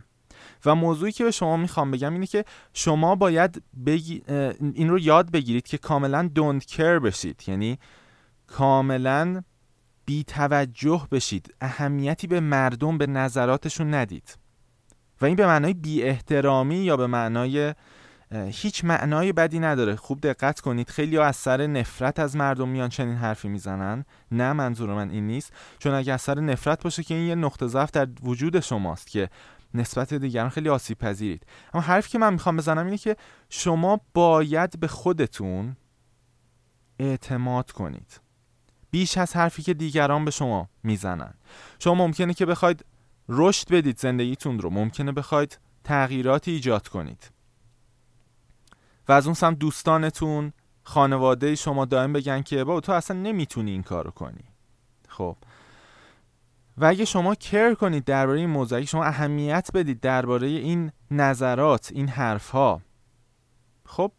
و 0.64 0.74
موضوعی 0.74 1.12
که 1.12 1.24
به 1.24 1.30
شما 1.30 1.56
می‌خوام 1.56 1.90
بگم 1.90 2.12
اینه 2.12 2.26
که 2.26 2.44
شما 2.74 3.14
باید 3.14 3.62
بگی... 3.86 4.22
این 4.60 4.88
رو 4.88 4.98
یاد 4.98 5.30
بگیرید 5.30 5.66
که 5.66 5.78
کاملا 5.78 6.30
don't 6.38 6.64
care 6.64 7.02
بشید. 7.04 7.42
یعنی 7.46 7.78
کاملا 8.46 9.42
بی 10.08 10.24
توجه 10.24 11.08
بشید. 11.10 11.54
اهمیتی 11.60 12.26
به 12.26 12.40
مردم 12.40 12.98
به 12.98 13.06
نظراتشون 13.06 13.94
ندید. 13.94 14.38
و 15.20 15.24
این 15.24 15.36
به 15.36 15.46
معنای 15.46 15.74
بی 15.74 16.02
احترامی 16.02 16.76
یا 16.76 16.96
به 16.96 17.06
معنای 17.06 17.74
هیچ 18.32 18.84
معنای 18.84 19.32
بدی 19.32 19.58
نداره. 19.58 19.96
خوب 19.96 20.20
دقت 20.20 20.60
کنید. 20.60 20.90
خیلی 20.90 21.16
ها 21.16 21.24
از 21.24 21.36
سر 21.36 21.66
نفرت 21.66 22.18
از 22.18 22.36
مردم 22.36 22.68
میان 22.68 22.88
چنین 22.88 23.16
حرفی 23.16 23.48
می‌زنن. 23.48 24.04
نه 24.30 24.52
منظور 24.52 24.94
من 24.94 25.10
این 25.10 25.26
نیست. 25.26 25.52
چون 25.78 25.94
اگه 25.94 26.12
از 26.12 26.22
سر 26.22 26.40
نفرت 26.40 26.82
باشه 26.82 27.02
که 27.02 27.14
این 27.14 27.28
یه 27.28 27.34
نقطه 27.34 27.66
ضعف 27.66 27.90
در 27.90 28.08
وجود 28.22 28.60
شماست 28.60 29.06
که 29.06 29.28
نسبت 29.74 30.14
دیگران 30.14 30.48
خیلی 30.48 30.68
آسیب 30.68 30.98
پذیرید 30.98 31.46
اما 31.74 31.82
حرفی 31.82 32.10
که 32.10 32.18
من 32.18 32.32
می‌خوام 32.32 32.56
بزنم 32.56 32.84
اینه 32.84 32.98
که 32.98 33.16
شما 33.48 34.00
باید 34.14 34.80
به 34.80 34.88
خودتون 34.88 35.76
اعتماد 36.98 37.70
کنید. 37.70 38.20
بیش 38.90 39.18
از 39.18 39.36
حرفی 39.36 39.62
که 39.62 39.74
دیگران 39.74 40.24
به 40.24 40.30
شما 40.30 40.68
می‌زنن. 40.82 41.34
شما 41.78 41.94
ممکنه 41.94 42.34
که 42.34 42.46
بخواید 42.46 42.84
رشد 43.28 43.72
بدید 43.72 43.98
زندگیتون 43.98 44.58
رو. 44.58 44.70
ممکنه 44.70 45.12
بخواید 45.12 45.58
تغییراتی 45.84 46.50
ایجاد 46.50 46.88
کنید. 46.88 47.30
و 49.08 49.12
از 49.12 49.26
اون 49.26 49.34
سمت 49.34 49.58
دوستانتون 49.58 50.52
خانواده 50.82 51.54
شما 51.54 51.84
دائم 51.84 52.12
بگن 52.12 52.42
که 52.42 52.64
با 52.64 52.80
تو 52.80 52.92
اصلا 52.92 53.16
نمی‌تونی 53.16 53.70
این 53.70 53.82
کارو 53.82 54.10
کنی. 54.10 54.44
خب. 55.08 55.36
و 56.78 56.84
اگه 56.84 57.04
شما 57.04 57.34
کر 57.34 57.74
کنید 57.74 58.04
درباره 58.04 58.38
این 58.38 58.50
موضوع 58.50 58.84
شما 58.84 59.04
اهمیت 59.04 59.70
بدید 59.74 60.00
درباره 60.00 60.46
این 60.46 60.92
نظرات 61.10 61.90
این 61.92 62.08
حرفها 62.08 62.82
خب 63.86 64.12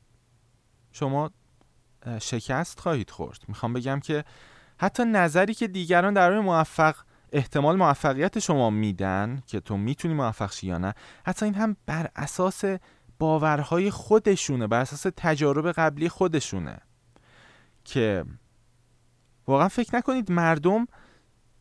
شما 0.91 1.31
شکست 2.21 2.79
خواهید 2.79 3.09
خورد. 3.09 3.43
می‌خوام 3.47 3.73
بگم 3.73 3.99
که 3.99 4.23
حتی 4.79 5.05
نظری 5.05 5.53
که 5.53 5.67
دیگران 5.67 6.13
درباره 6.13 6.41
موفق 6.41 6.95
احتمال 7.31 7.75
موفقیت 7.75 8.39
شما 8.39 8.69
میدن 8.69 9.41
که 9.47 9.59
تو 9.59 9.77
می‌تونی 9.77 10.13
موفق 10.13 10.51
شی 10.51 10.67
یا 10.67 10.77
نه 10.77 10.93
حتی 11.25 11.45
این 11.45 11.55
هم 11.55 11.75
بر 11.85 12.09
اساس 12.15 12.63
باورهای 13.19 13.91
خودشونه 13.91 14.67
بر 14.67 14.81
اساس 14.81 15.13
تجارب 15.17 15.71
قبلی 15.71 16.09
خودشونه. 16.09 16.77
که 17.85 18.25
واقعا 19.47 19.67
فکر 19.67 19.95
نکنید 19.95 20.31
مردم 20.31 20.87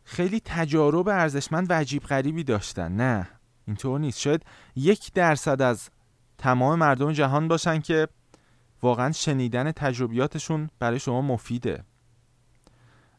خیلی 0.04 0.40
تجارب 0.44 1.08
ارزشمند 1.08 1.70
و 1.70 1.74
عجیب 1.74 2.02
غریبی 2.02 2.44
داشتن. 2.44 2.92
نه 2.92 3.28
اینطور 3.66 4.00
نیست. 4.00 4.20
شاید 4.20 4.42
یک 4.76 5.12
درصد 5.12 5.62
از 5.62 5.90
تمام 6.38 6.78
مردم 6.78 7.12
جهان 7.12 7.48
باشن 7.48 7.80
که 7.80 8.08
واقعا 8.82 9.12
شنیدن 9.12 9.72
تجربیاتشون 9.72 10.70
برای 10.78 10.98
شما 10.98 11.22
مفیده. 11.22 11.84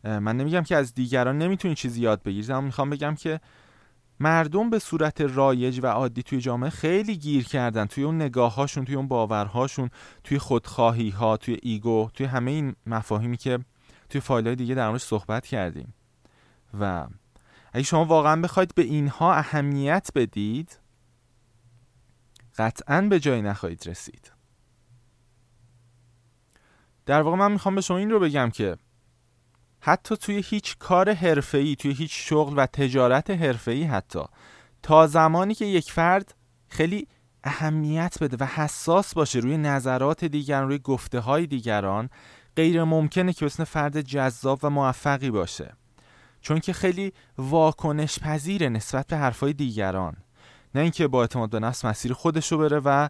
من 0.04 0.38
نمیگم 0.38 0.62
که 0.62 0.76
از 0.76 0.94
دیگران 0.94 1.38
نمی‌تونی 1.38 1.76
چیزی 1.76 2.02
یاد 2.02 2.24
بگیرید 2.24 2.52
اما 2.52 2.62
می‌خوام 2.62 2.90
بگم 2.90 3.16
که 3.16 3.40
مردم 4.20 4.70
به 4.70 4.80
صورت 4.80 5.22
رایج 5.22 5.80
و 5.84 5.88
عادی 5.88 6.24
توی 6.24 6.42
جامعه 6.42 6.70
خیلی 6.70 7.18
گیر 7.18 7.44
کردن. 7.44 7.86
توی 7.86 8.04
اون 8.04 8.16
نگاههاشون 8.16 8.86
توی 8.86 8.96
اون 8.96 9.08
باورهاشون 9.08 9.90
توی 10.24 10.40
خودخواهی 10.40 11.10
ها 11.10 11.38
توی 11.38 11.60
ایگو 11.62 12.10
توی 12.14 12.26
همه 12.26 12.52
این 12.52 12.76
مفاهیمی 12.86 13.38
که 13.38 13.60
توی 14.10 14.22
فایل 14.22 14.46
های 14.46 14.56
دیگه 14.56 14.76
در 14.76 14.88
موردش 14.88 15.04
صحبت 15.04 15.46
کردیم. 15.48 15.94
و 16.80 17.08
اگه 17.74 17.84
شما 17.84 18.06
واقعا 18.06 18.42
بخواید 18.42 18.76
به 18.76 18.82
اینها 18.82 19.34
اهمیت 19.34 20.10
بدید 20.16 20.80
قطعا 22.58 23.02
به 23.02 23.20
جایی 23.20 23.42
نخواهید 23.42 23.88
رسید. 23.88 24.32
در 27.06 27.22
واقع 27.22 27.38
من 27.38 27.52
می‌خوام 27.52 27.76
به 27.76 27.82
شما 27.82 27.98
این 27.98 28.10
رو 28.10 28.20
بگم 28.20 28.50
که 28.50 28.78
حتی 29.82 30.18
توی 30.18 30.44
هیچ 30.46 30.78
کار 30.78 31.14
حرفه‌ای 31.14 31.76
توی 31.76 31.94
هیچ 31.94 32.30
شغل 32.30 32.54
و 32.58 32.66
تجارت 32.66 33.30
حرفه‌ای 33.30 33.84
حتی. 33.84 34.24
تا 34.84 35.08
زمانی 35.08 35.56
که 35.56 35.66
یک 35.66 35.92
فرد 35.92 36.36
خیلی 36.70 37.08
اهمیت 37.44 38.18
بده 38.22 38.38
و 38.40 38.46
حساس 38.46 39.14
باشه 39.14 39.40
روی 39.40 39.58
نظرات 39.58 40.26
دیگران 40.26 40.68
روی 40.68 40.80
گفته 40.80 41.20
های 41.20 41.48
دیگران 41.48 42.10
غیر 42.56 42.84
ممکنه 42.84 43.34
که 43.34 43.46
بسن 43.46 43.64
فرد 43.64 44.02
جذاب 44.02 44.60
و 44.64 44.70
موفقی 44.70 45.32
باشه. 45.32 45.74
چون 46.42 46.60
که 46.60 46.74
خیلی 46.74 47.14
واکنش 47.38 48.20
پذیره 48.20 48.70
نسبت 48.70 49.08
به 49.08 49.18
حرفای 49.18 49.54
دیگران. 49.54 50.16
نه 50.76 50.82
اینکه 50.82 51.08
با 51.08 51.22
اعتماد 51.22 51.50
به 51.50 51.60
نفس 51.60 51.86
مسیر 51.86 52.14
خودشو 52.14 52.58
بره 52.58 52.82
و 52.86 53.10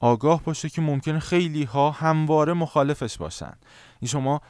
آگاه 0.00 0.42
باشه 0.42 0.68
که 0.68 0.80
ممکنه 0.80 1.18
خیلی 1.18 1.64
ها 1.64 1.90
همواره 1.90 2.52
مخالفش 2.52 3.18
باشن. 3.18 3.52
این 4.00 4.08
شما 4.08 4.40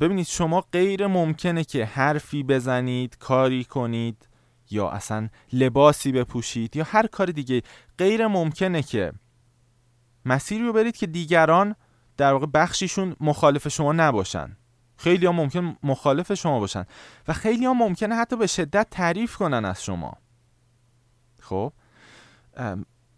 ببینید 0.00 0.26
شما 0.26 0.60
غیر 0.60 1.06
ممکنه 1.06 1.64
که 1.64 1.84
حرفی 1.84 2.42
بزنید 2.42 3.18
کاری 3.18 3.64
کنید 3.64 4.28
یا 4.70 4.90
اصلا 4.90 5.28
لباسی 5.52 6.12
بپوشید 6.12 6.76
یا 6.76 6.84
هر 6.84 7.06
کار 7.06 7.26
دیگه. 7.26 7.62
غیر 7.98 8.26
ممکنه 8.26 8.82
که 8.82 9.12
مسیری 10.24 10.64
رو 10.64 10.72
برید 10.72 10.96
که 10.96 11.06
دیگران 11.06 11.74
در 12.16 12.32
واقع 12.32 12.46
بخشیشون 12.46 13.16
مخالف 13.20 13.68
شما 13.68 13.92
نباشن. 13.92 14.56
خیلی 14.96 15.26
ها 15.26 15.32
ممکن 15.32 15.76
مخالف 15.82 16.34
شما 16.34 16.60
باشن 16.60 16.84
و 17.28 17.32
خیلی 17.32 17.66
ها 17.66 17.74
ممکنه 17.74 18.14
حتی 18.14 18.36
به 18.36 18.46
شدت 18.46 18.86
تعریف 18.90 19.36
کنن 19.36 19.64
از 19.64 19.84
شما. 19.84 20.16
خب؟ 21.40 21.72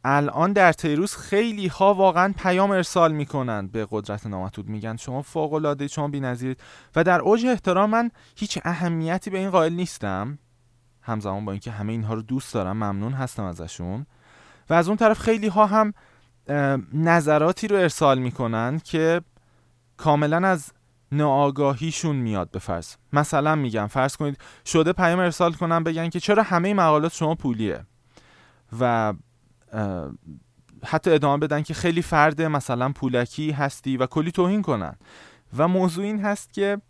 الان 0.09 0.53
در 0.53 0.73
تیروس 0.73 1.17
خیلی 1.17 1.67
ها 1.67 1.95
واقعا 1.95 2.35
پیام 2.39 2.71
ارسال 2.71 3.13
می‌کنن 3.13 3.67
به 3.67 3.87
قدرت 3.91 4.27
نامحدود 4.27 4.69
میگن 4.69 4.97
شما 4.97 5.23
فوق 5.23 5.53
العاده 5.53 5.89
شما 5.89 6.09
بی‌نظیرید. 6.09 6.61
و 6.97 7.05
در 7.05 7.21
اوج 7.21 7.47
احترام 7.47 7.91
من 7.91 8.11
هیچ 8.37 8.59
اهمیتی 8.65 9.31
به 9.31 9.39
این 9.39 9.51
قائل 9.51 9.73
نیستم. 9.73 10.39
همزمان 11.03 11.45
با 11.45 11.53
اینکه 11.53 11.71
همه 11.71 11.93
اینها 11.93 12.15
رو 12.15 12.23
دوست 12.23 12.55
دارم 12.55 12.77
ممنون 12.77 13.13
هستم 13.13 13.45
ازشون. 13.45 14.07
و 14.71 14.75
از 14.75 14.89
اون 14.89 14.97
طرف 14.97 15.19
خیلی 15.19 15.49
ها 15.49 15.67
هم 15.67 15.93
نظراتی 16.93 17.69
رو 17.69 17.77
ارسال 17.77 18.19
می‌کنن 18.19 18.79
که 18.79 19.21
کاملا 19.97 20.49
از 20.49 20.73
ناآگاهیشون 21.13 22.17
میاد 22.17 22.51
به 22.51 22.59
فرض. 22.59 22.95
مثلا 23.13 23.55
میگم 23.55 23.87
فرض 23.87 24.17
کنید 24.17 24.39
شده 24.67 24.93
پیام 24.93 25.19
ارسال 25.19 25.53
کنم 25.53 25.85
بگن 25.85 26.09
که 26.09 26.21
چرا 26.21 26.43
همه 26.43 26.75
مقالات 26.75 27.15
شما 27.15 27.35
پولیه؟ 27.35 27.87
و 28.81 29.15
حتی 30.85 31.11
ادامه 31.11 31.47
بدن 31.47 31.63
که 31.63 31.75
خیلی 31.75 32.03
فرد 32.03 32.43
مثلا 32.43 32.93
پولکی 32.93 33.51
هستی 33.51 33.97
و 33.97 34.07
کلی 34.07 34.33
توهین 34.33 34.63
کنن. 34.63 34.97
و 35.57 35.69
موضوع 35.69 36.05
این 36.05 36.21
هست 36.21 36.53
که 36.53 36.81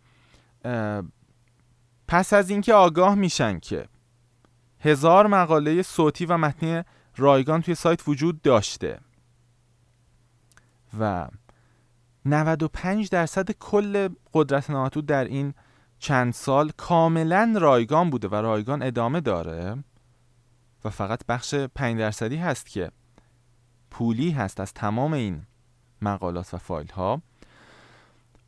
پس 2.07 2.33
از 2.33 2.49
اینکه 2.49 2.73
آگاه 2.73 3.15
میشن 3.15 3.59
که 3.59 3.87
هزار 4.79 5.27
مقاله 5.27 5.81
صوتی 5.81 6.25
و 6.25 6.37
متنی 6.37 6.83
رایگان 7.17 7.61
توی 7.61 7.75
سایت 7.75 8.07
وجود 8.07 8.41
داشته 8.41 8.99
و 10.99 11.27
95 12.25 13.09
درصد 13.09 13.51
کل 13.51 14.09
قدرت 14.33 14.69
نامحدود 14.69 15.05
در 15.05 15.25
این 15.25 15.53
چند 15.99 16.33
سال 16.33 16.71
کاملا 16.77 17.55
رایگان 17.61 18.09
بوده 18.09 18.27
و 18.27 18.35
رایگان 18.35 18.83
ادامه 18.83 19.21
داره 19.21 19.83
و 20.85 20.89
فقط 20.89 21.25
بخش 21.25 21.55
5 21.55 21.99
درصدی 21.99 22.35
هست 22.35 22.65
که 22.65 22.91
پولی 23.91 24.31
هست 24.31 24.59
از 24.59 24.73
تمام 24.73 25.13
این 25.13 25.43
مقالات 26.01 26.53
و 26.53 26.57
فایل 26.57 26.91
ها 26.91 27.21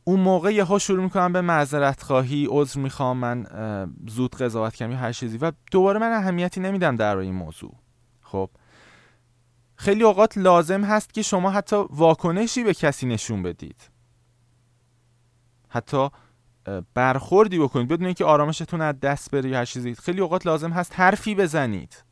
اون 0.04 0.20
موقع 0.20 0.54
یه 0.54 0.64
ها 0.64 0.78
شروع 0.78 1.02
می‌کنم 1.02 1.32
به 1.32 1.40
معذرت 1.40 2.02
خواهی 2.02 2.46
عذر 2.50 2.80
می‌خوام 2.80 3.16
من 3.16 3.46
زود 4.08 4.36
قضاوت 4.36 4.74
کردم 4.74 4.92
هر 4.92 5.12
چیزی 5.12 5.38
و 5.38 5.52
دوباره 5.70 5.98
من 5.98 6.12
اهمیتی 6.12 6.60
نمیدم 6.60 6.96
در 6.96 7.16
این 7.16 7.34
موضوع. 7.34 7.74
خب 8.22 8.50
خیلی 9.76 10.02
اوقات 10.02 10.38
لازم 10.38 10.84
هست 10.84 11.14
که 11.14 11.22
شما 11.22 11.50
حتی 11.50 11.76
واکنشی 11.90 12.64
به 12.64 12.74
کسی 12.74 13.06
نشون 13.06 13.42
بدید. 13.42 13.90
حتی 15.68 16.08
برخوردی 16.94 17.58
بکنید 17.58 17.88
بدون 17.88 18.06
اینکه 18.06 18.24
آرامشتون 18.24 18.80
از 18.80 19.00
دست 19.00 19.30
بره 19.30 19.50
یا 19.50 19.58
هر 19.58 19.64
چیزی. 19.64 19.94
خیلی 19.94 20.20
اوقات 20.20 20.46
لازم 20.46 20.70
هست 20.70 20.92
حرفی 21.00 21.34
بزنید. 21.34 22.04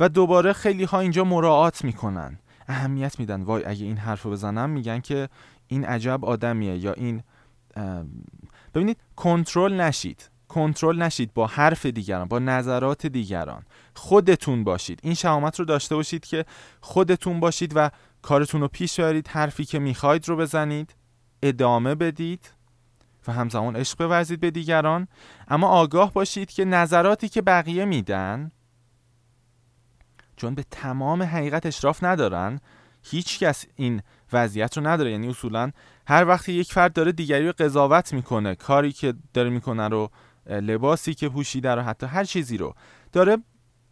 و 0.00 0.08
دوباره 0.08 0.52
خیلی 0.52 0.84
ها 0.84 1.00
اینجا 1.00 1.24
مراعات 1.24 1.84
می‌کنن. 1.84 2.38
اهمیت 2.68 3.20
میدن. 3.20 3.42
وای 3.42 3.64
اگه 3.64 3.84
این 3.84 3.96
حرف 3.96 4.22
رو 4.22 4.30
بزنم 4.30 4.70
میگن 4.70 5.00
که 5.00 5.28
این 5.66 5.84
عجب 5.84 6.24
آدمیه 6.24 6.76
یا 6.76 6.92
این 6.92 7.22
ببینید 8.74 8.98
کنترل 9.16 9.80
نشید. 9.80 10.30
کنترل 10.48 11.02
نشید 11.02 11.34
با 11.34 11.46
حرف 11.46 11.86
دیگران 11.86 12.28
با 12.28 12.38
نظرات 12.38 13.06
دیگران. 13.06 13.62
خودتون 13.94 14.64
باشید. 14.64 15.00
این 15.02 15.14
شهامت 15.14 15.58
رو 15.58 15.64
داشته 15.64 15.94
باشید 15.94 16.24
که 16.26 16.44
خودتون 16.80 17.40
باشید 17.40 17.72
و 17.74 17.90
کارتون 18.22 18.60
رو 18.60 18.68
پیش 18.68 19.00
برید 19.00 19.28
حرفی 19.28 19.64
که 19.64 19.78
می‌خواید 19.78 20.28
رو 20.28 20.36
بزنید 20.36 20.94
ادامه 21.42 21.94
بدید 21.94 22.50
و 23.28 23.32
همزمان 23.32 23.76
عشق 23.76 24.06
بورزید 24.06 24.40
به 24.40 24.50
دیگران. 24.50 25.08
اما 25.48 25.68
آگاه 25.68 26.12
باشید 26.12 26.50
که 26.50 26.64
نظراتی 26.64 27.28
که 27.28 27.42
بقیه 27.42 27.84
میدن 27.84 28.50
چون 30.36 30.54
به 30.54 30.64
تمام 30.70 31.22
حقیقت 31.22 31.66
اشراف 31.66 32.04
ندارن 32.04 32.60
هیچ 33.02 33.38
کس 33.38 33.64
این 33.76 34.02
وضعیت 34.32 34.76
رو 34.78 34.86
نداره. 34.86 35.10
یعنی 35.10 35.28
اصولا 35.28 35.70
هر 36.06 36.28
وقتی 36.28 36.52
یک 36.52 36.72
فرد 36.72 36.92
داره 36.92 37.12
دیگری 37.12 37.46
رو 37.46 37.52
قضاوت 37.58 38.12
می‌کنه 38.12 38.54
کاری 38.54 38.92
که 38.92 39.14
داره 39.34 39.50
می‌کنه 39.50 39.88
رو 39.88 40.10
لباسی 40.46 41.14
که 41.14 41.28
پوشیده 41.28 41.74
رو 41.74 41.82
حتی 41.82 42.06
هر 42.06 42.24
چیزی 42.24 42.56
رو 42.56 42.74
داره 43.12 43.38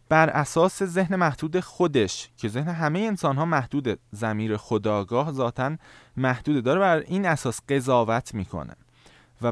بر 0.09 0.29
اساس 0.29 0.83
ذهن 0.83 1.15
محدود 1.15 1.59
خودش 1.59 2.29
که 2.37 2.47
ذهن 2.47 2.67
همه 2.67 2.99
انسان 2.99 3.35
ها 3.35 3.45
محدوده. 3.45 3.97
زمیر 4.11 4.57
خداگاه 4.57 5.31
ذاتا 5.31 5.77
محدوده. 6.17 6.61
داره 6.61 6.79
بر 6.79 6.97
این 6.97 7.25
اساس 7.25 7.61
قضاوت 7.69 8.33
می‌کنه. 8.33 8.73
و 9.41 9.51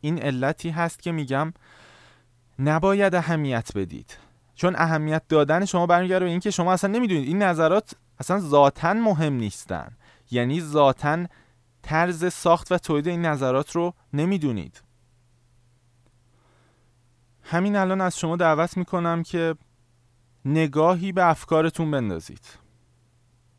این 0.00 0.22
علتی 0.22 0.70
هست 0.70 1.02
که 1.02 1.12
میگم 1.12 1.52
نباید 2.58 3.14
اهمیت 3.14 3.70
بدید. 3.74 4.16
چون 4.62 4.74
اهمیت 4.76 5.22
دادن 5.28 5.64
شما 5.64 5.86
برمیگرده 5.86 6.24
به 6.24 6.30
اینکه 6.30 6.50
شما 6.50 6.72
اصلا 6.72 6.90
نمی‌دونید. 6.90 7.28
این 7.28 7.42
نظرات 7.42 7.94
اصلا 8.18 8.38
ذاتا 8.38 8.94
مهم 8.94 9.32
نیستن. 9.32 9.96
یعنی 10.30 10.60
ذاتا 10.60 11.26
طرز 11.82 12.32
ساخت 12.32 12.72
و 12.72 12.78
تولید 12.78 13.08
این 13.08 13.26
نظرات 13.26 13.76
رو 13.76 13.94
نمی‌دونید. 14.12 14.82
همین 17.42 17.76
الان 17.76 18.00
از 18.00 18.18
شما 18.18 18.36
دعوت 18.36 18.76
می‌کنم 18.76 19.22
که 19.22 19.54
نگاهی 20.44 21.12
به 21.12 21.30
افکارتون 21.30 21.90
بندازید. 21.90 22.44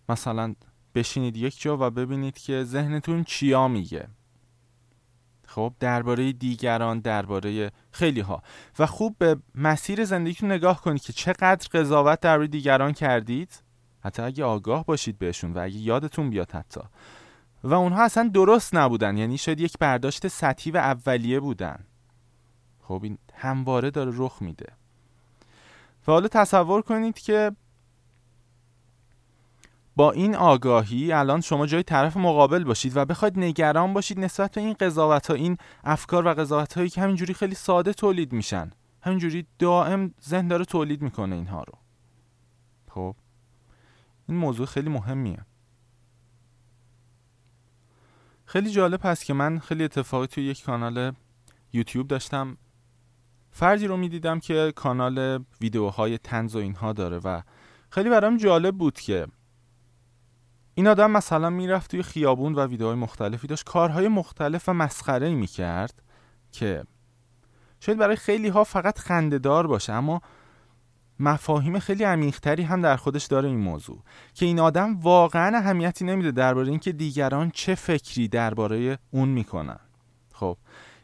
مثلا 0.10 0.55
بشینید 0.95 1.38
یک 1.38 1.62
جا 1.62 1.77
و 1.77 1.89
ببینید 1.89 2.38
که 2.38 2.63
ذهنتون 2.63 3.24
چیا 3.24 3.67
میگه. 3.67 4.07
خب 5.47 5.73
درباره 5.79 6.31
دیگران 6.31 7.00
درباره 7.00 7.71
خیلی 7.91 8.19
ها 8.19 8.43
و 8.79 8.85
خوب 8.85 9.15
به 9.17 9.38
مسیر 9.55 10.05
زندگیتون 10.05 10.51
نگاه 10.51 10.81
کنید 10.81 11.01
که 11.01 11.13
چقدر 11.13 11.67
قضاوت 11.73 12.19
درباره 12.19 12.47
دیگران 12.47 12.93
کردید. 12.93 13.63
حتی 14.03 14.21
اگه 14.21 14.43
آگاه 14.43 14.85
باشید 14.85 15.17
بهشون 15.17 15.53
و 15.53 15.59
اگه 15.59 15.77
یادتون 15.77 16.29
بیاد 16.29 16.51
حتی. 16.51 16.81
و 17.63 17.73
اونها 17.73 18.03
اصلا 18.03 18.29
درست 18.33 18.75
نبودن 18.75 19.17
یعنی 19.17 19.38
شاید 19.38 19.59
یک 19.59 19.77
برداشت 19.79 20.27
سطحی 20.27 20.71
و 20.71 20.77
اولیه 20.77 21.39
بودن. 21.39 21.85
خب 22.81 23.00
این 23.03 23.17
همواره 23.33 23.91
داره 23.91 24.12
رخ 24.15 24.41
میده. 24.41 24.73
و 26.07 26.12
حالا 26.12 26.27
تصور 26.27 26.81
کنید 26.81 27.19
که 27.19 27.51
با 29.95 30.12
این 30.12 30.35
آگاهی 30.35 31.12
الان 31.12 31.41
شما 31.41 31.65
جای 31.65 31.83
طرف 31.83 32.17
مقابل 32.17 32.63
باشید 32.63 32.97
و 32.97 33.05
بخواید 33.05 33.39
نگران 33.39 33.93
باشید 33.93 34.19
نسبت 34.19 34.51
به 34.51 34.62
این 34.62 34.73
قضاوت 34.73 35.27
ها 35.27 35.33
این 35.33 35.57
افکار 35.83 36.27
و 36.27 36.33
قضاوت 36.33 36.73
هایی 36.73 36.89
که 36.89 37.01
همینجوری 37.01 37.33
خیلی 37.33 37.55
ساده 37.55 37.93
تولید 37.93 38.33
میشن. 38.33 38.71
همینجوری 39.01 39.47
دائم 39.59 40.13
ذهن 40.23 40.47
داره 40.47 40.65
تولید 40.65 41.01
می‌کنه 41.01 41.35
اینها 41.35 41.63
رو. 41.63 41.73
خب. 42.89 43.15
این 44.29 44.38
موضوع 44.38 44.65
خیلی 44.65 44.89
مهمیه. 44.89 45.45
خیلی 48.45 48.71
جالب 48.71 49.00
هست 49.03 49.25
که 49.25 49.33
من 49.33 49.59
خیلی 49.59 49.83
اتفاقی 49.83 50.27
توی 50.27 50.43
یک 50.43 50.63
کانال 50.63 51.13
یوتیوب 51.73 52.07
داشتم. 52.07 52.57
فردی 53.51 53.88
رو 53.88 53.97
می‌دیدم 53.97 54.39
که 54.39 54.73
کانال 54.75 55.45
ویدیوهای 55.62 56.17
تنز 56.17 56.55
و 56.55 56.59
اینها 56.59 56.93
داره 56.93 57.17
و 57.17 57.41
خیلی 57.89 58.09
برام 58.09 58.38
جالب 58.38 58.77
بود 58.77 59.00
که 59.00 59.27
این 60.75 60.88
آدم 60.88 61.12
مثلا 61.12 61.49
می‌رفت 61.49 61.91
توی 61.91 62.03
خیابون 62.03 62.53
و 62.53 62.65
ویدیوهای 62.67 62.95
مختلفی 62.95 63.47
داشت. 63.47 63.63
کارهای 63.63 64.07
مختلف 64.07 64.69
و 64.69 64.73
مسخره 64.73 65.33
می‌کرد 65.33 66.03
که 66.51 66.83
شاید 67.79 67.97
برای 67.97 68.15
خیلی 68.15 68.47
ها 68.47 68.63
فقط 68.63 68.99
خندهدار 68.99 69.67
باشه 69.67 69.93
اما 69.93 70.21
مفاهیم 71.19 71.79
خیلی 71.79 72.03
عمیقتری 72.03 72.63
هم 72.63 72.81
در 72.81 72.95
خودش 72.95 73.25
داره 73.25 73.49
این 73.49 73.59
موضوع. 73.59 74.03
که 74.33 74.45
این 74.45 74.59
آدم 74.59 74.99
واقعا 74.99 75.57
اهمیتی 75.57 76.05
نمیده 76.05 76.31
درباره 76.31 76.69
اینکه 76.69 76.91
دیگران 76.91 77.51
چه 77.51 77.75
فکری 77.75 78.27
درباره 78.27 78.97
اون 79.12 79.29
می‌کنن. 79.29 79.79
خب 80.33 80.57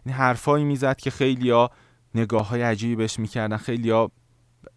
این 0.05 0.15
حرفایی 0.15 0.63
می‌زد 0.65 0.97
که 0.97 1.11
خیلیا 1.11 1.69
نگاه 2.15 2.47
های 2.47 2.61
عجیبی 2.61 2.95
بهش 2.95 3.19
می‌کردن. 3.19 3.57
خیلیا 3.57 4.11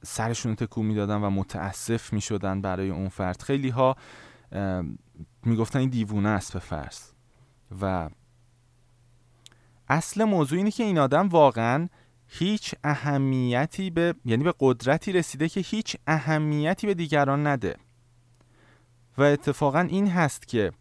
سرشون 0.02 0.55
تکون 0.55 0.87
می‌دادن 0.87 1.16
و 1.16 1.31
متاسف 1.31 2.12
می‌شدن 2.12 2.61
برای 2.61 2.90
اون 2.90 3.09
فرد. 3.09 3.42
خیلی 3.42 3.68
ها 3.68 3.96
می‌گفتن 5.45 5.79
این 5.79 5.91
دیوونه 5.91 6.29
است 6.29 6.53
به 6.53 6.59
فرض. 6.59 7.01
و 7.81 8.11
اصل 9.88 10.25
موضوع 10.25 10.59
اینه 10.59 10.71
که 10.71 10.83
این 10.83 10.99
آدم 10.99 11.29
واقعا 11.29 11.88
هیچ 12.27 12.75
اهمیتی 12.85 13.91
به 13.91 14.15
یعنی 14.25 14.45
به 14.45 14.55
قدرتی 14.61 15.12
رسیده 15.12 15.49
که 15.49 15.61
هیچ 15.61 15.97
اهمیتی 16.07 16.87
به 16.87 16.95
دیگران 16.95 17.47
نده. 17.47 17.77
و 19.19 19.23
اتفاقا 19.23 19.81
این 19.81 20.09
هست 20.09 20.49
که 20.49 20.73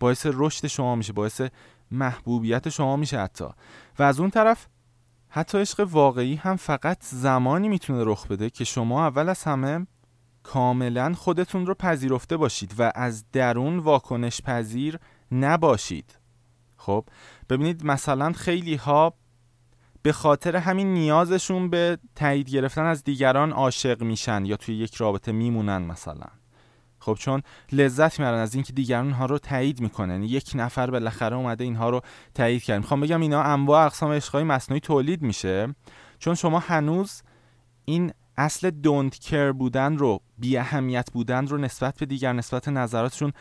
باعث 0.00 0.26
رشد 0.30 0.66
شما 0.66 0.94
میشه 0.94 1.12
باعث 1.12 1.42
محبوبیت 1.90 2.68
شما 2.68 2.96
میشه 2.96 3.20
حتی. 3.20 3.44
و 3.98 4.02
از 4.02 4.20
اون 4.20 4.30
طرف 4.30 4.66
حتی 5.28 5.58
عشق 5.58 5.88
واقعی 5.90 6.34
هم 6.34 6.56
فقط 6.56 6.98
زمانی 7.04 7.68
می‌تونه 7.68 8.04
رخ 8.04 8.26
بده 8.26 8.50
که 8.50 8.64
شما 8.64 9.06
اول 9.06 9.28
از 9.28 9.44
همه 9.44 9.86
کاملا 10.42 11.14
خودتون 11.14 11.66
رو 11.66 11.74
پذیرفته 11.74 12.36
باشید 12.36 12.74
و 12.78 12.92
از 12.94 13.24
درون 13.32 13.78
واکنش 13.78 14.40
پذیر 14.42 14.98
نباشید. 15.32 16.18
خب 16.76 17.04
ببینید 17.50 17.84
مثلا 17.84 18.32
خیلی 18.32 18.74
ها 18.74 19.14
به 20.02 20.12
خاطر 20.12 20.56
همین 20.56 20.94
نیازشون 20.94 21.70
به 21.70 21.98
تایید 22.14 22.50
گرفتن 22.50 22.84
از 22.84 23.04
دیگران 23.04 23.52
عاشق 23.52 24.02
میشن 24.02 24.44
یا 24.44 24.56
توی 24.56 24.74
یک 24.74 24.94
رابطه 24.94 25.32
میمونن 25.32 25.82
مثلا. 25.82 26.26
خب 26.98 27.16
چون 27.20 27.42
لذت 27.72 28.20
میارن 28.20 28.38
از 28.38 28.54
اینکه 28.54 28.72
دیگران 28.72 29.10
ها 29.10 29.26
رو 29.26 29.38
تایید 29.38 29.80
می‌کنن. 29.80 30.22
یک 30.22 30.50
نفر 30.54 30.90
بالاخره 30.90 31.36
اومده 31.36 31.64
اینها 31.64 31.90
رو 31.90 32.00
تایید 32.34 32.62
کرد. 32.62 32.78
می‌خوام 32.78 33.00
بگم 33.00 33.20
اینا 33.20 33.42
انواع 33.42 33.86
اقسام 33.86 34.12
عشقای 34.12 34.44
مصنوعی 34.44 34.80
تولید 34.80 35.22
میشه. 35.22 35.74
چون 36.18 36.34
شما 36.34 36.58
هنوز 36.58 37.22
این 37.84 38.12
اصل 38.40 38.70
دونت 38.70 39.18
کر 39.18 39.52
بودن 39.52 39.98
رو 39.98 40.20
بی 40.38 40.56
اهمیت 40.56 41.12
بودن 41.12 41.46
رو 41.46 41.58
نسبت 41.58 41.98
به 41.98 42.06
دیگر 42.06 42.32
نسبت 42.32 42.68
نظراتشون 42.68 43.32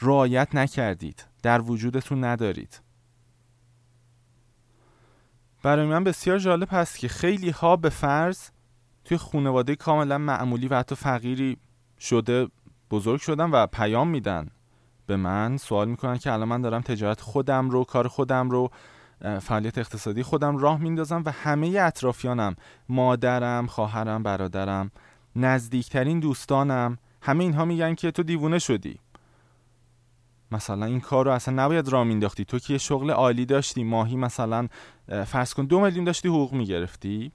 رعایت 0.00 0.54
نکردید. 0.54 1.24
در 1.42 1.60
وجودتون 1.60 2.24
ندارید. 2.24 2.80
برای 5.62 5.86
من 5.86 6.04
بسیار 6.04 6.38
جالب 6.38 6.68
هست 6.70 6.98
که 6.98 7.08
خیلی 7.08 7.50
ها 7.50 7.76
به 7.76 7.88
فرض 7.88 8.50
توی 9.04 9.16
خانواده 9.16 9.76
کاملا 9.76 10.18
معمولی 10.18 10.68
و 10.68 10.78
حتی 10.78 10.94
فقیری 10.94 11.56
شده 12.00 12.48
بزرگ 12.90 13.20
شدن 13.20 13.50
و 13.50 13.66
پیام 13.66 14.08
میدن 14.08 14.50
به 15.06 15.16
من. 15.16 15.56
سوال 15.56 15.88
می‌کنن 15.88 16.18
که 16.18 16.32
الان 16.32 16.48
من 16.48 16.62
دارم 16.62 16.80
تجارت 16.80 17.20
خودم 17.20 17.70
رو 17.70 17.84
کار 17.84 18.08
خودم 18.08 18.50
رو 18.50 18.70
فعالیت 19.20 19.78
اقتصادی 19.78 20.22
خودم 20.22 20.56
راه 20.56 20.80
میندازم 20.80 21.22
و 21.26 21.30
همه 21.30 21.78
اطرافیانم 21.80 22.56
مادرم 22.88 23.66
خواهرم 23.66 24.22
برادرم 24.22 24.90
نزدیکترین 25.36 26.20
دوستانم 26.20 26.98
همه 27.22 27.44
اینها 27.44 27.64
میگن 27.64 27.94
که 27.94 28.10
تو 28.10 28.22
دیوونه 28.22 28.58
شدی. 28.58 28.98
مثلا 30.52 30.86
این 30.86 31.00
کار 31.00 31.24
رو 31.24 31.30
اصلا 31.30 31.64
نباید 31.64 31.88
راه 31.88 32.04
مینداختی. 32.04 32.44
تو 32.44 32.58
که 32.58 32.72
یه 32.72 32.78
شغل 32.78 33.10
عالی 33.10 33.46
داشتی 33.46 33.84
ماهی 33.84 34.16
مثلا 34.16 34.68
فرض 35.26 35.54
کن 35.54 35.64
دو 35.64 35.80
میلیون 35.80 36.04
داشتی 36.04 36.28
حقوق 36.28 36.52
می‌گرفتی. 36.52 37.32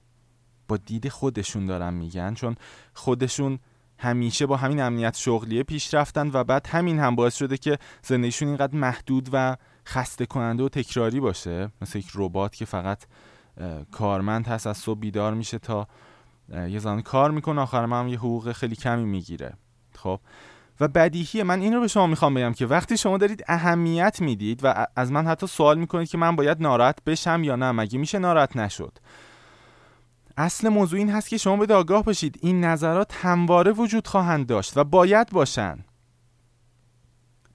با 0.68 0.76
دید 0.76 1.08
خودشون 1.08 1.66
دارن 1.66 1.94
میگن 1.94 2.34
چون 2.34 2.56
خودشون 2.94 3.58
همیشه 3.98 4.46
با 4.46 4.56
همین 4.56 4.80
امنیت 4.80 5.16
شغلیه 5.16 5.62
پیش 5.62 5.94
رفتن 5.94 6.30
و 6.32 6.44
بعد 6.44 6.66
همین 6.66 6.98
هم 6.98 7.16
باعث 7.16 7.36
شده 7.36 7.56
که 7.56 7.78
زندگیشون 8.02 8.48
اینقدر 8.48 8.76
محدود 8.76 9.28
و 9.32 9.56
خسته 9.86 10.26
کننده 10.26 10.62
و 10.62 10.68
تکراری 10.68 11.20
باشه 11.20 11.70
مثل 11.82 11.98
یک 11.98 12.10
ربات 12.14 12.54
که 12.54 12.64
فقط 12.64 13.02
کارمند 13.92 14.46
هست 14.46 14.66
از 14.66 14.78
صبح 14.78 15.00
بیدار 15.00 15.34
میشه 15.34 15.58
تا 15.58 15.88
یه 16.48 16.78
زمان 16.78 17.02
کار 17.02 17.30
می‌کنه 17.30 17.60
آخر 17.60 17.84
هم 17.84 18.08
یه 18.08 18.18
حقوق 18.18 18.52
خیلی 18.52 18.76
کمی 18.76 19.04
می‌گیره. 19.04 19.54
خب؟ 19.94 20.20
و 20.80 20.88
بدیهیه 20.88 21.44
من 21.44 21.60
این 21.60 21.74
رو 21.74 21.80
به 21.80 21.88
شما 21.88 22.06
می‌خوام 22.06 22.34
بگم 22.34 22.52
که 22.52 22.66
وقتی 22.66 22.96
شما 22.96 23.18
دارید 23.18 23.44
اهمیت 23.48 24.20
می‌دید 24.20 24.60
و 24.62 24.86
از 24.96 25.12
من 25.12 25.26
حتی 25.26 25.46
سوال 25.46 25.78
می‌کنید 25.78 26.08
که 26.08 26.18
من 26.18 26.36
باید 26.36 26.62
ناراحت 26.62 27.04
بشم 27.04 27.44
یا 27.44 27.56
نه 27.56 27.72
مگه 27.72 27.98
میشه 27.98 28.18
ناراحت 28.18 28.56
نشد؟ 28.56 28.98
اصل 30.36 30.68
موضوع 30.68 30.98
این 30.98 31.10
هست 31.10 31.28
که 31.28 31.36
شما 31.38 31.56
باید 31.56 31.72
آگاه 31.72 32.04
باشید 32.04 32.38
این 32.42 32.64
نظرات 32.64 33.14
همواره 33.14 33.72
وجود 33.72 34.06
خواهند 34.06 34.46
داشت 34.46 34.76
و 34.76 34.84
باید 34.84 35.30
باشن. 35.30 35.84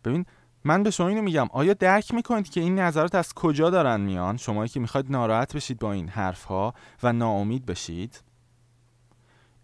ببین 0.05 0.25
من 0.63 0.83
به 0.83 0.91
شما 0.91 1.07
اینو 1.07 1.21
میگم 1.21 1.47
آیا 1.51 1.73
درک 1.73 2.13
می‌کنید 2.13 2.49
که 2.49 2.61
این 2.61 2.79
نظرات 2.79 3.15
از 3.15 3.33
کجا 3.33 3.69
دارن 3.69 4.01
میان؟ 4.01 4.37
شما 4.37 4.67
که 4.67 4.79
می‌خواید 4.79 5.11
ناراحت 5.11 5.55
بشید 5.55 5.79
با 5.79 5.91
این 5.91 6.09
حرف 6.09 6.43
ها 6.43 6.73
و 7.03 7.13
ناامید 7.13 7.65
بشید. 7.65 8.21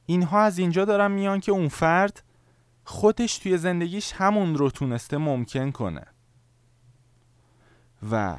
اینها 0.06 0.41
از 0.41 0.58
اینجا 0.58 0.86
دارن 0.86 1.12
میان 1.12 1.39
که 1.39 1.51
اون 1.51 1.67
فرد 1.67 2.23
خودش 2.84 3.38
توی 3.38 3.58
زندگیش 3.58 4.13
همون 4.13 4.56
رو 4.56 4.69
تونسته 4.69 5.17
ممکن 5.17 5.71
کنه. 5.71 6.03
و 8.12 8.38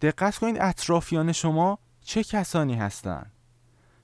دقت 0.00 0.38
کنید 0.38 0.56
اطرافیان 0.60 1.32
شما 1.32 1.78
چه 2.00 2.24
کسانی 2.24 2.74
هستن؟ 2.74 3.30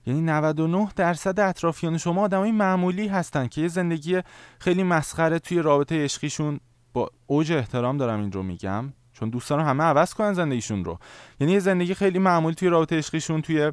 یعنی 0.06 0.20
99 0.20 0.88
درصد 0.96 1.40
اطرافیان 1.40 1.98
شما 1.98 2.22
آدمای 2.22 2.52
معمولی 2.52 3.08
هستن 3.08 3.46
که 3.46 3.60
یه 3.60 3.68
زندگی 3.68 4.20
خیلی 4.58 4.82
مسخره 4.82 5.38
توی 5.38 5.58
رابطه 5.58 6.04
عشقیشون 6.04 6.60
با 6.92 7.10
اوج 7.26 7.52
احترام 7.52 7.96
دارم 7.96 8.20
این 8.20 8.32
رو 8.32 8.42
میگم 8.42 8.92
چون 9.12 9.30
دوستان 9.30 9.60
همه 9.60 9.84
عوض 9.84 10.14
کنن 10.14 10.32
زندگیشون 10.32 10.84
رو. 10.84 10.98
یعنی 11.40 11.52
یه 11.52 11.58
زندگی 11.58 11.94
خیلی 11.94 12.18
معمولی 12.18 12.54
توی 12.54 12.68
رابطه 12.68 12.98
عشقیشون 12.98 13.42
توی 13.42 13.72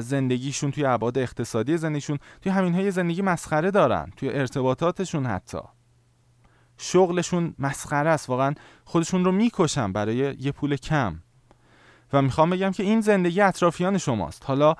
زندگیشون 0.00 0.70
توی 0.70 0.84
ابعاد 0.84 1.18
اقتصادی 1.18 1.76
زندگیشون 1.76 2.18
توی 2.42 2.52
همین 2.52 2.74
های 2.74 2.90
زندگی 2.90 3.22
مسخره 3.22 3.70
دارن 3.70 4.12
توی 4.16 4.28
ارتباطاتشون 4.28 5.26
حتی. 5.26 5.58
شغلشون 6.78 7.54
مسخره 7.58 8.10
است 8.10 8.28
واقعا 8.30 8.54
خودشون 8.84 9.24
رو 9.24 9.32
می‌کشن 9.32 9.92
برای 9.92 10.16
یه 10.16 10.52
پول 10.52 10.76
کم. 10.76 11.20
و 12.12 12.22
می‌خوام 12.22 12.50
بگم 12.50 12.70
که 12.70 12.82
این 12.82 13.00
زندگی 13.00 13.40
اطرافیان 13.40 13.98
شماست. 13.98 14.42
حالا 14.46 14.74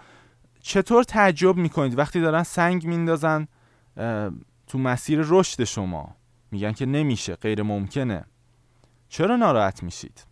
چطور 0.62 1.05
تعجب 1.05 1.57
می‌کنید 1.57 1.98
وقتی 1.98 2.20
دارن 2.20 2.42
سنگ 2.42 2.87
میندازن 2.87 3.48
تو 4.66 4.79
مسیر 4.79 5.20
رشد 5.29 5.64
شما؟ 5.64 6.16
میگن 6.54 6.72
که 6.72 6.86
نمیشه 6.86 7.36
غیر 7.36 7.62
ممکنه. 7.62 8.24
چرا 9.08 9.36
ناراحت 9.36 9.82
میشید؟ 9.82 10.26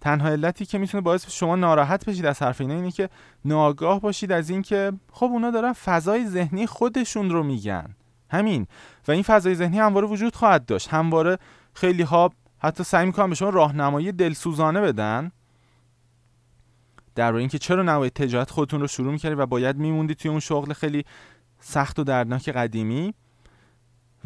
تنها 0.00 0.28
علتی 0.28 0.66
که 0.66 0.78
می‌تونه 0.78 1.00
باعث 1.00 1.30
شما 1.30 1.56
ناراحت 1.56 2.04
بشید 2.04 2.26
از 2.26 2.42
حرف 2.42 2.60
اینا 2.60 2.74
اینه 2.74 2.90
که 2.90 3.08
ناگاه 3.44 4.00
باشید 4.00 4.32
از 4.32 4.50
اینکه 4.50 4.92
خب 5.12 5.26
اونا 5.26 5.50
دارن 5.50 5.72
فضای 5.72 6.26
ذهنی 6.26 6.66
خودشون 6.66 7.30
رو 7.30 7.42
میگن. 7.42 7.94
همین. 8.30 8.66
و 9.08 9.12
این 9.12 9.22
فضای 9.22 9.54
ذهنی 9.54 9.78
همواره 9.78 10.06
وجود 10.06 10.36
خواهد 10.36 10.66
داشت. 10.66 10.88
همواره 10.88 11.38
خیلی 11.74 12.02
ها 12.02 12.30
حتی 12.58 12.84
سعی 12.84 13.06
می‌کنن 13.06 13.28
به 13.28 13.34
شما 13.34 13.48
راهنمایی 13.48 14.12
دلسوزانه 14.12 14.80
بدن. 14.80 15.32
درباره 17.14 17.40
اینکه 17.40 17.58
چرا 17.58 17.82
نباید 17.82 18.12
تجارت 18.12 18.50
خودتون 18.50 18.80
رو 18.80 18.86
شروع 18.86 19.12
می‌کردید 19.12 19.38
و 19.38 19.46
باید 19.46 19.76
میموندید 19.76 20.16
توی 20.16 20.30
اون 20.30 20.40
شغل 20.40 20.72
خیلی 20.72 21.04
سخت 21.60 21.98
و 21.98 22.04
دردناک 22.04 22.48
قدیمی؟ 22.48 23.14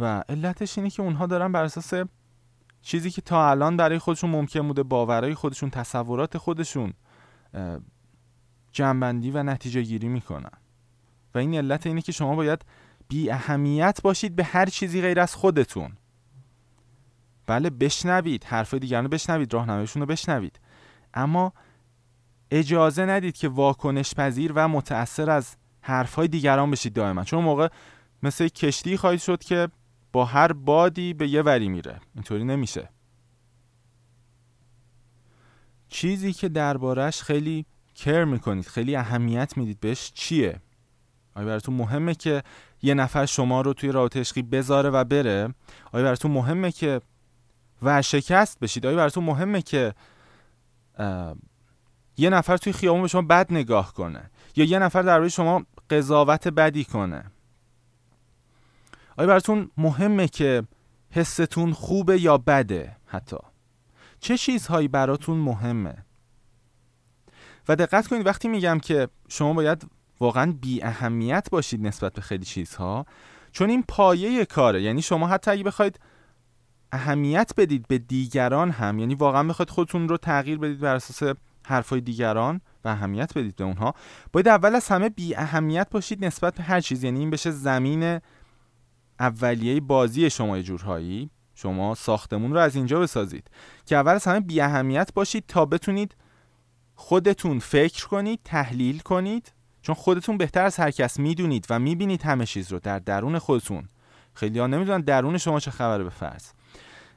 و 0.01 0.25
علتش 0.29 0.79
اینه 0.79 0.91
که 0.91 1.03
اونها 1.03 1.27
دارن 1.27 1.53
بر 1.53 1.65
اساس 1.65 2.09
چیزی 2.83 3.11
که 3.11 3.23
تا 3.23 3.51
الان 3.51 3.77
برای 3.77 3.99
خودشون 3.99 4.31
ممکن 4.31 4.69
بوده 4.69 4.83
باورای 4.83 5.35
خودشون 5.35 5.71
تصورات 5.71 6.39
خودشون 6.39 6.93
جنبندی 8.73 9.31
و 9.31 9.43
نتیجه 9.43 9.83
گیری 9.83 10.09
می‌کنن. 10.09 10.51
و 11.35 11.39
این 11.39 11.55
علت 11.55 11.87
اینه 11.87 12.01
که 12.01 12.13
شما 12.13 12.37
باید 12.37 12.65
بی 13.09 13.31
اهمیت 13.31 14.01
باشید 14.03 14.37
به 14.37 14.45
هر 14.45 14.67
چیزی 14.67 15.01
غیر 15.01 15.21
از 15.21 15.35
خودتون. 15.35 15.93
بله 17.47 17.71
بشنوید 17.71 18.45
حرف 18.45 18.75
دیگران 18.75 19.05
رو 19.05 19.11
بشنوید 19.11 19.55
راهنماییشون 19.55 20.03
رو 20.03 20.07
بشنوید. 20.07 20.61
اما 21.15 21.53
اجازه 22.51 23.07
ندید 23.07 23.37
که 23.37 23.49
واکنش 23.49 24.15
پذیر 24.15 24.53
و 24.55 24.69
متأثر 24.69 25.31
از 25.31 25.57
حرفهای 25.81 26.29
دیگران 26.29 26.71
بشید 26.71 26.93
دائما. 26.93 27.25
چون 27.25 27.45
موقع 27.45 27.69
مثل 28.23 28.49
کشتی 28.49 28.97
خواهید 28.97 29.21
شد 29.21 29.43
که 29.43 29.69
با 30.13 30.25
هر 30.25 30.53
بادی 30.53 31.15
به 31.15 31.29
یه 31.29 31.43
وری 31.43 31.69
میره. 31.69 32.01
اینطوری 32.15 32.45
نمیشه. 32.45 32.89
چیزی 35.89 36.33
که 36.33 36.49
دربارش 36.49 37.23
خیلی 37.23 37.67
کر 37.95 38.25
می‌کنید 38.25 38.67
خیلی 38.67 38.97
اهمیت 38.97 39.57
می‌دید 39.57 39.81
بهش 39.81 40.13
چیه؟ 40.15 40.61
آیا 41.35 41.47
براتون 41.47 41.75
مهمه 41.75 42.15
که 42.15 42.43
یه 42.83 42.95
نفر 42.95 43.27
شما 43.27 43.61
رو 43.61 43.73
توی 43.73 43.93
رابطه 43.93 44.21
عشقی 44.21 44.43
بذاره 44.43 44.91
و 44.91 45.05
بره؟ 45.05 45.55
آیا 45.93 46.05
براتون 46.05 46.31
مهمه 46.31 46.73
که 46.73 47.01
ورشکست 47.83 48.61
بشید؟ 48.61 48.87
آیا 48.87 48.97
براتون 48.97 49.25
مهمه 49.25 49.63
که 49.63 49.95
یه 52.17 52.31
نفر 52.31 52.57
توی 52.57 52.73
خیابون 52.73 53.03
به 53.03 53.09
شما 53.09 53.23
بد 53.23 53.53
نگاه 53.53 53.95
کنه؟ 53.95 54.31
یا 54.57 54.65
یه 54.65 54.79
نفر 54.79 55.03
در 55.03 55.29
شما 55.29 55.67
قضاوت 55.91 56.49
بدی 56.49 56.85
کنه؟ 56.85 57.25
آیا 59.21 59.27
براتون 59.27 59.71
مهمه 59.77 60.29
که 60.29 60.63
حستون 61.11 61.73
خوبه 61.73 62.21
یا 62.21 62.39
بده 62.39 62.97
حتی؟ 63.07 63.37
چه 64.21 64.39
چیزهایی 64.39 64.89
براتون 64.89 65.39
مهمه؟ 65.39 65.95
و 67.69 67.77
دقت 67.77 68.07
کنید 68.07 68.27
وقتی 68.27 68.49
میگم 68.49 68.79
که 68.79 69.09
شما 69.29 69.53
باید 69.53 69.87
واقعا 70.21 70.55
بی 70.61 70.83
اهمیت 70.83 71.49
باشید 71.51 71.87
نسبت 71.87 72.13
به 72.13 72.21
خیلی 72.21 72.45
چیزها 72.45 73.07
چون 73.53 73.71
این 73.71 73.85
پایه 73.89 74.45
کاره. 74.45 74.83
یعنی 74.83 75.03
شما 75.03 75.29
حتی 75.29 75.51
اگه 75.51 75.65
بخواید 75.65 76.01
اهمیت 76.93 77.53
بدید 77.57 77.89
به 77.89 77.99
دیگران 77.99 78.71
هم 78.71 78.99
یعنی 78.99 79.15
واقعا 79.15 79.43
بخواید 79.49 79.71
خودتون 79.71 80.09
رو 80.09 80.17
تغییر 80.17 80.59
بدید 80.59 80.81
بر 80.81 80.95
اساس 80.95 81.37
حرفای 81.67 82.01
دیگران 82.01 82.61
و 82.85 82.89
اهمیت 82.89 83.39
بدید 83.39 83.57
به 83.57 83.65
اونها 83.65 83.95
باید 84.33 84.49
اول 84.49 84.75
از 84.75 84.89
همه 84.89 85.09
بی 85.09 85.35
اهمیت 85.35 85.91
باشید 85.91 86.25
نسبت 86.25 86.55
به 86.55 86.63
هر 86.63 86.81
چیز. 86.81 87.05
یعنی 87.05 87.19
این 87.19 87.31
بشه 87.31 87.51
زمین 87.51 88.21
اولیه 89.21 89.81
بازی 89.81 90.31
شما 90.31 90.57
یه 90.57 90.63
جورهایی. 90.63 91.31
شما 91.55 91.95
ساختمون 91.95 92.53
رو 92.53 92.59
از 92.59 92.77
اینجا 92.77 93.01
بسازید. 93.01 93.51
که 93.87 93.97
اول 93.97 94.13
از 94.13 94.25
همه 94.25 94.41
بی 94.41 94.61
اهمیت 94.61 95.15
باشید 95.15 95.45
تا 95.49 95.67
بتونید 95.67 96.17
خودتون 96.95 97.59
فکر 97.59 98.07
کنید 98.07 98.41
تحلیل 98.45 98.99
کنید. 98.99 99.53
چون 99.83 99.95
خودتون 99.95 100.39
بهتر 100.39 100.65
از 100.65 100.77
هر 100.77 100.91
کس 100.91 101.19
می‌دونید 101.19 101.67
و 101.71 101.79
می‌بینید 101.79 102.23
همه 102.23 102.47
چیز 102.47 102.73
رو 102.73 102.79
در 102.79 102.99
درون 102.99 103.39
خودتون. 103.39 103.89
خیلی 104.35 104.59
ها 104.59 104.67
نمی‌دونن 104.67 105.01
درون 105.01 105.39
شما 105.39 105.61
چه 105.61 105.71
خبره 105.71 106.05
به 106.05 106.11
فرض. 106.11 106.51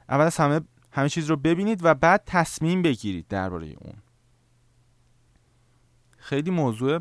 اول 0.08 0.24
از 0.24 0.36
همه 0.36 0.60
همه 0.92 1.08
چیز 1.08 1.26
رو 1.30 1.36
ببینید 1.36 1.80
و 1.84 1.94
بعد 1.94 2.22
تصمیم 2.26 2.82
بگیرید 2.82 3.28
درباره 3.28 3.66
اون. 3.66 3.94
خیلی 6.16 6.50
موضوع 6.50 7.00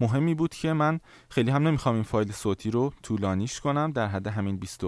مهمی 0.00 0.34
بود 0.34 0.54
که 0.54 0.72
من 0.72 1.00
خیلی 1.28 1.50
هم 1.50 1.68
نمی‌خوام 1.68 1.94
این 1.94 2.04
فایل 2.04 2.32
صوتی 2.32 2.70
رو 2.70 2.92
طولانیش 3.02 3.60
کنم 3.60 3.92
در 3.92 4.06
حد 4.06 4.26
همین 4.26 4.56
20 4.56 4.84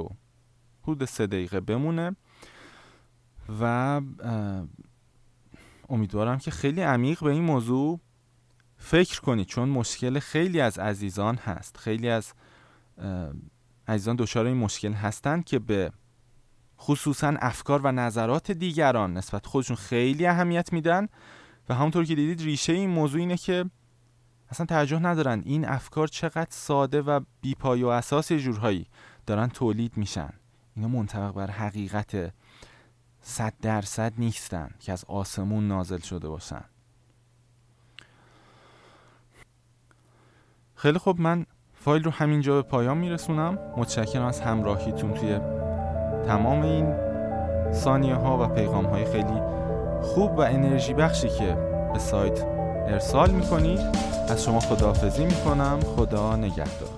حدود 0.82 1.04
سه 1.04 1.26
دقیقه 1.26 1.60
بمونه. 1.60 2.16
و 3.60 4.00
امیدوارم 5.88 6.38
که 6.38 6.50
خیلی 6.50 6.80
عمیق 6.80 7.24
به 7.24 7.30
این 7.30 7.42
موضوع 7.42 8.00
فکر 8.76 9.20
کنید 9.20 9.46
چون 9.46 9.68
مشکل 9.68 10.18
خیلی 10.18 10.60
از 10.60 10.78
عزیزان 10.78 11.36
هست. 11.36 11.76
خیلی 11.76 12.08
از 12.08 12.32
عزیزان 13.88 14.16
دچار 14.16 14.46
این 14.46 14.56
مشکل 14.56 14.92
هستند 14.92 15.44
که 15.44 15.58
به 15.58 15.92
خصوصا 16.80 17.28
افکار 17.28 17.80
و 17.84 17.92
نظرات 17.92 18.50
دیگران 18.50 19.16
نسبت 19.16 19.46
خودشون 19.46 19.76
خیلی 19.76 20.26
اهمیت 20.26 20.72
میدن. 20.72 21.08
و 21.68 21.74
همونطور 21.74 22.04
که 22.04 22.14
دیدید 22.14 22.42
ریشه 22.42 22.72
این 22.72 22.90
موضوع 22.90 23.20
اینه 23.20 23.36
که 23.36 23.64
اصلا 24.50 24.66
توجه 24.66 24.98
ندارن 24.98 25.42
این 25.44 25.68
افکار 25.68 26.08
چقدر 26.08 26.50
ساده 26.50 27.02
و 27.02 27.20
بیپای 27.40 27.82
و 27.82 27.88
اساس 27.88 28.32
جورهایی 28.32 28.86
دارن 29.26 29.48
تولید 29.48 29.96
میشن. 29.96 30.30
اینا 30.76 30.88
منطبق 30.88 31.32
بر 31.32 31.50
حقیقت 31.50 32.32
صد 33.20 33.54
درصد 33.62 34.12
نیستن 34.18 34.70
که 34.80 34.92
از 34.92 35.04
آسمون 35.04 35.68
نازل 35.68 35.98
شده 35.98 36.28
باشن. 36.28 36.64
خیلی 40.74 40.98
خوب 40.98 41.20
من 41.20 41.46
فایل 41.74 42.04
رو 42.04 42.10
همینجا 42.10 42.54
به 42.54 42.68
پایان 42.68 42.98
میرسونم. 42.98 43.58
متشکرم 43.76 44.24
از 44.24 44.40
همراهیتون 44.40 45.14
توی 45.14 45.38
تمام 46.26 46.62
این 46.62 46.94
ثانیه 47.72 48.14
ها 48.14 48.44
و 48.44 48.54
پیغام 48.54 48.84
های 48.86 49.04
خیلی 49.04 49.40
خوب 50.02 50.38
و 50.38 50.40
انرژی 50.40 50.94
بخشی 50.94 51.28
که 51.28 51.54
به 51.92 51.98
سایت 51.98 52.57
ارسال 52.88 53.30
می‌کنید 53.30 53.80
از 54.28 54.44
شما 54.44 54.60
خداحافظی 54.60 55.24
می‌کنم. 55.24 55.80
خدا 55.96 56.36
نگهدار. 56.36 56.97